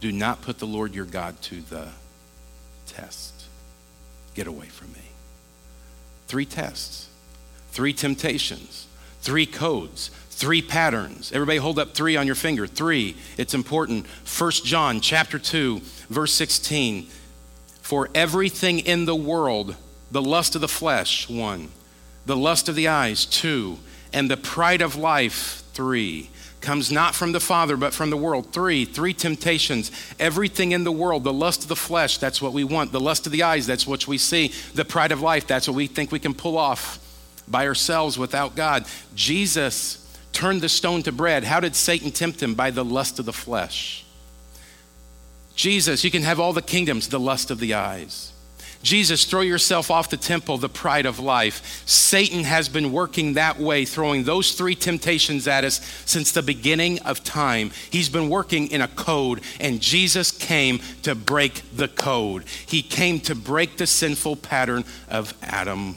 Do 0.00 0.12
not 0.12 0.42
put 0.42 0.58
the 0.58 0.66
Lord 0.66 0.94
your 0.94 1.06
God 1.06 1.40
to 1.42 1.62
the 1.62 1.88
test. 2.86 3.32
Get 4.34 4.46
away 4.46 4.66
from 4.66 4.92
me. 4.92 5.00
Three 6.28 6.44
tests, 6.44 7.08
three 7.76 7.92
temptations, 7.92 8.86
three 9.20 9.44
codes, 9.44 10.08
three 10.30 10.62
patterns. 10.62 11.30
Everybody 11.30 11.58
hold 11.58 11.78
up 11.78 11.92
three 11.92 12.16
on 12.16 12.24
your 12.24 12.34
finger. 12.34 12.66
Three. 12.66 13.14
It's 13.36 13.52
important. 13.52 14.06
First 14.24 14.64
John 14.64 15.02
chapter 15.02 15.38
2, 15.38 15.82
verse 16.08 16.32
16. 16.32 17.06
For 17.82 18.08
everything 18.14 18.78
in 18.78 19.04
the 19.04 19.14
world, 19.14 19.76
the 20.10 20.22
lust 20.22 20.54
of 20.54 20.62
the 20.62 20.68
flesh, 20.68 21.28
one, 21.28 21.68
the 22.24 22.34
lust 22.34 22.70
of 22.70 22.76
the 22.76 22.88
eyes, 22.88 23.26
two, 23.26 23.76
and 24.10 24.30
the 24.30 24.38
pride 24.38 24.80
of 24.80 24.96
life, 24.96 25.62
three, 25.74 26.30
comes 26.62 26.90
not 26.90 27.14
from 27.14 27.32
the 27.32 27.40
Father, 27.40 27.76
but 27.76 27.92
from 27.92 28.08
the 28.08 28.16
world. 28.16 28.54
Three, 28.54 28.86
three 28.86 29.12
temptations. 29.12 29.90
Everything 30.18 30.72
in 30.72 30.84
the 30.84 30.92
world, 30.92 31.24
the 31.24 31.32
lust 31.32 31.64
of 31.64 31.68
the 31.68 31.76
flesh, 31.76 32.16
that's 32.16 32.40
what 32.40 32.54
we 32.54 32.64
want. 32.64 32.90
The 32.90 33.00
lust 33.00 33.26
of 33.26 33.32
the 33.32 33.42
eyes, 33.42 33.66
that's 33.66 33.86
what 33.86 34.08
we 34.08 34.16
see. 34.16 34.54
The 34.72 34.86
pride 34.86 35.12
of 35.12 35.20
life, 35.20 35.46
that's 35.46 35.68
what 35.68 35.76
we 35.76 35.86
think 35.86 36.10
we 36.10 36.18
can 36.18 36.32
pull 36.32 36.56
off 36.56 37.02
by 37.48 37.66
ourselves 37.66 38.18
without 38.18 38.56
God. 38.56 38.86
Jesus 39.14 40.02
turned 40.32 40.60
the 40.60 40.68
stone 40.68 41.02
to 41.04 41.12
bread. 41.12 41.44
How 41.44 41.60
did 41.60 41.74
Satan 41.74 42.10
tempt 42.10 42.42
him? 42.42 42.54
By 42.54 42.70
the 42.70 42.84
lust 42.84 43.18
of 43.18 43.24
the 43.24 43.32
flesh. 43.32 44.04
Jesus, 45.54 46.04
you 46.04 46.10
can 46.10 46.22
have 46.22 46.38
all 46.38 46.52
the 46.52 46.62
kingdoms, 46.62 47.08
the 47.08 47.18
lust 47.18 47.50
of 47.50 47.58
the 47.58 47.74
eyes. 47.74 48.32
Jesus, 48.82 49.24
throw 49.24 49.40
yourself 49.40 49.90
off 49.90 50.10
the 50.10 50.16
temple, 50.16 50.58
the 50.58 50.68
pride 50.68 51.06
of 51.06 51.18
life. 51.18 51.82
Satan 51.86 52.44
has 52.44 52.68
been 52.68 52.92
working 52.92 53.32
that 53.32 53.58
way, 53.58 53.84
throwing 53.84 54.22
those 54.22 54.52
three 54.52 54.74
temptations 54.74 55.48
at 55.48 55.64
us 55.64 55.80
since 56.04 56.30
the 56.30 56.42
beginning 56.42 57.00
of 57.00 57.24
time. 57.24 57.70
He's 57.90 58.08
been 58.08 58.28
working 58.28 58.70
in 58.70 58.82
a 58.82 58.88
code, 58.88 59.40
and 59.58 59.80
Jesus 59.80 60.30
came 60.30 60.80
to 61.02 61.14
break 61.14 61.62
the 61.74 61.88
code. 61.88 62.44
He 62.66 62.82
came 62.82 63.18
to 63.20 63.34
break 63.34 63.76
the 63.76 63.86
sinful 63.86 64.36
pattern 64.36 64.84
of 65.08 65.34
Adam. 65.42 65.96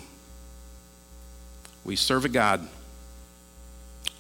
We 1.84 1.96
serve 1.96 2.26
a 2.26 2.30
God 2.30 2.68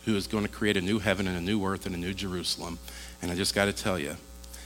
who 0.05 0.15
is 0.15 0.27
going 0.27 0.43
to 0.43 0.49
create 0.49 0.77
a 0.77 0.81
new 0.81 0.99
heaven 0.99 1.27
and 1.27 1.37
a 1.37 1.41
new 1.41 1.63
earth 1.65 1.85
and 1.85 1.93
a 1.93 1.97
new 1.97 2.13
Jerusalem. 2.13 2.79
And 3.21 3.31
I 3.31 3.35
just 3.35 3.53
got 3.53 3.65
to 3.65 3.73
tell 3.73 3.99
you, 3.99 4.15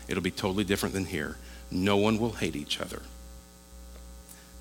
it'll 0.07 0.23
be 0.23 0.31
totally 0.31 0.63
different 0.63 0.93
than 0.93 1.05
here. 1.05 1.37
No 1.71 1.97
one 1.97 2.19
will 2.19 2.33
hate 2.33 2.55
each 2.55 2.79
other. 2.79 3.01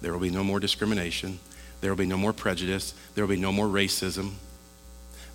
There 0.01 0.12
will 0.12 0.21
be 0.21 0.31
no 0.31 0.42
more 0.42 0.59
discrimination. 0.59 1.38
There 1.81 1.90
will 1.90 1.99
be 1.99 2.07
no 2.07 2.16
more 2.16 2.33
prejudice. 2.33 2.95
There 3.14 3.25
will 3.25 3.35
be 3.35 3.40
no 3.40 3.53
more 3.53 3.66
racism. 3.66 4.33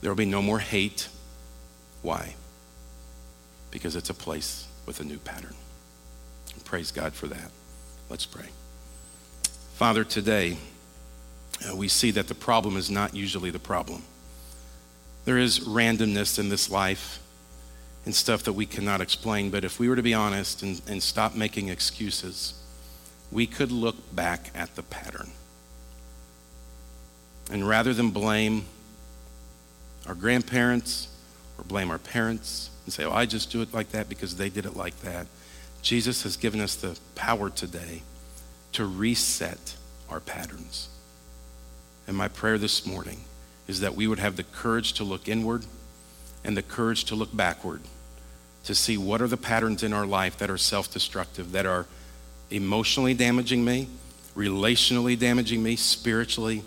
There 0.01 0.11
will 0.11 0.17
be 0.17 0.25
no 0.25 0.41
more 0.41 0.59
hate. 0.59 1.07
Why? 2.01 2.35
Because 3.71 3.95
it's 3.95 4.09
a 4.09 4.13
place 4.13 4.67
with 4.85 4.99
a 4.99 5.03
new 5.03 5.17
pattern. 5.19 5.55
And 6.53 6.65
praise 6.65 6.91
God 6.91 7.13
for 7.13 7.27
that. 7.27 7.51
Let's 8.09 8.25
pray. 8.25 8.47
Father, 9.75 10.03
today 10.03 10.57
uh, 11.65 11.75
we 11.75 11.87
see 11.87 12.11
that 12.11 12.27
the 12.27 12.35
problem 12.35 12.77
is 12.77 12.89
not 12.89 13.15
usually 13.15 13.49
the 13.49 13.59
problem. 13.59 14.03
There 15.25 15.37
is 15.37 15.59
randomness 15.59 16.39
in 16.39 16.49
this 16.49 16.69
life 16.69 17.19
and 18.05 18.15
stuff 18.15 18.43
that 18.43 18.53
we 18.53 18.65
cannot 18.65 19.01
explain, 19.01 19.49
but 19.49 19.65
if 19.65 19.79
we 19.79 19.89
were 19.89 19.95
to 19.95 20.03
be 20.03 20.13
honest 20.13 20.63
and, 20.63 20.81
and 20.87 21.03
stop 21.03 21.35
making 21.35 21.67
excuses, 21.67 22.53
we 23.31 23.45
could 23.45 23.71
look 23.71 24.15
back 24.15 24.51
at 24.55 24.75
the 24.75 24.83
pattern. 24.83 25.31
And 27.51 27.67
rather 27.67 27.93
than 27.93 28.11
blame 28.11 28.65
our 30.07 30.15
grandparents 30.15 31.09
or 31.57 31.63
blame 31.63 31.91
our 31.91 31.97
parents 31.97 32.69
and 32.85 32.93
say, 32.93 33.03
oh, 33.03 33.11
I 33.11 33.25
just 33.25 33.51
do 33.51 33.61
it 33.61 33.73
like 33.73 33.91
that 33.91 34.07
because 34.07 34.37
they 34.37 34.49
did 34.49 34.65
it 34.65 34.75
like 34.75 34.97
that, 35.01 35.27
Jesus 35.81 36.23
has 36.23 36.37
given 36.37 36.61
us 36.61 36.75
the 36.75 36.97
power 37.15 37.49
today 37.49 38.01
to 38.73 38.85
reset 38.85 39.75
our 40.09 40.19
patterns. 40.19 40.89
And 42.07 42.15
my 42.15 42.29
prayer 42.29 42.57
this 42.57 42.85
morning 42.85 43.21
is 43.67 43.81
that 43.81 43.95
we 43.95 44.07
would 44.07 44.19
have 44.19 44.37
the 44.37 44.43
courage 44.43 44.93
to 44.93 45.03
look 45.03 45.27
inward 45.27 45.65
and 46.43 46.55
the 46.55 46.61
courage 46.61 47.03
to 47.05 47.15
look 47.15 47.35
backward 47.35 47.81
to 48.63 48.75
see 48.75 48.97
what 48.97 49.21
are 49.21 49.27
the 49.27 49.37
patterns 49.37 49.83
in 49.83 49.93
our 49.93 50.05
life 50.05 50.37
that 50.37 50.49
are 50.49 50.57
self 50.57 50.91
destructive, 50.91 51.51
that 51.53 51.65
are 51.65 51.85
emotionally 52.49 53.13
damaging 53.13 53.63
me, 53.63 53.87
relationally 54.35 55.17
damaging 55.17 55.63
me, 55.63 55.75
spiritually 55.75 56.63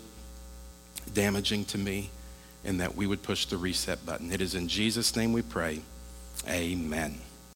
damaging 1.13 1.65
to 1.65 1.77
me, 1.77 2.09
and 2.63 2.79
that 2.79 2.95
we 2.95 3.07
would 3.07 3.23
push 3.23 3.45
the 3.45 3.57
reset 3.57 4.03
button. 4.05 4.31
It 4.31 4.41
is 4.41 4.55
in 4.55 4.67
Jesus' 4.67 5.15
name 5.15 5.33
we 5.33 5.41
pray. 5.41 5.81
Amen. 6.47 7.19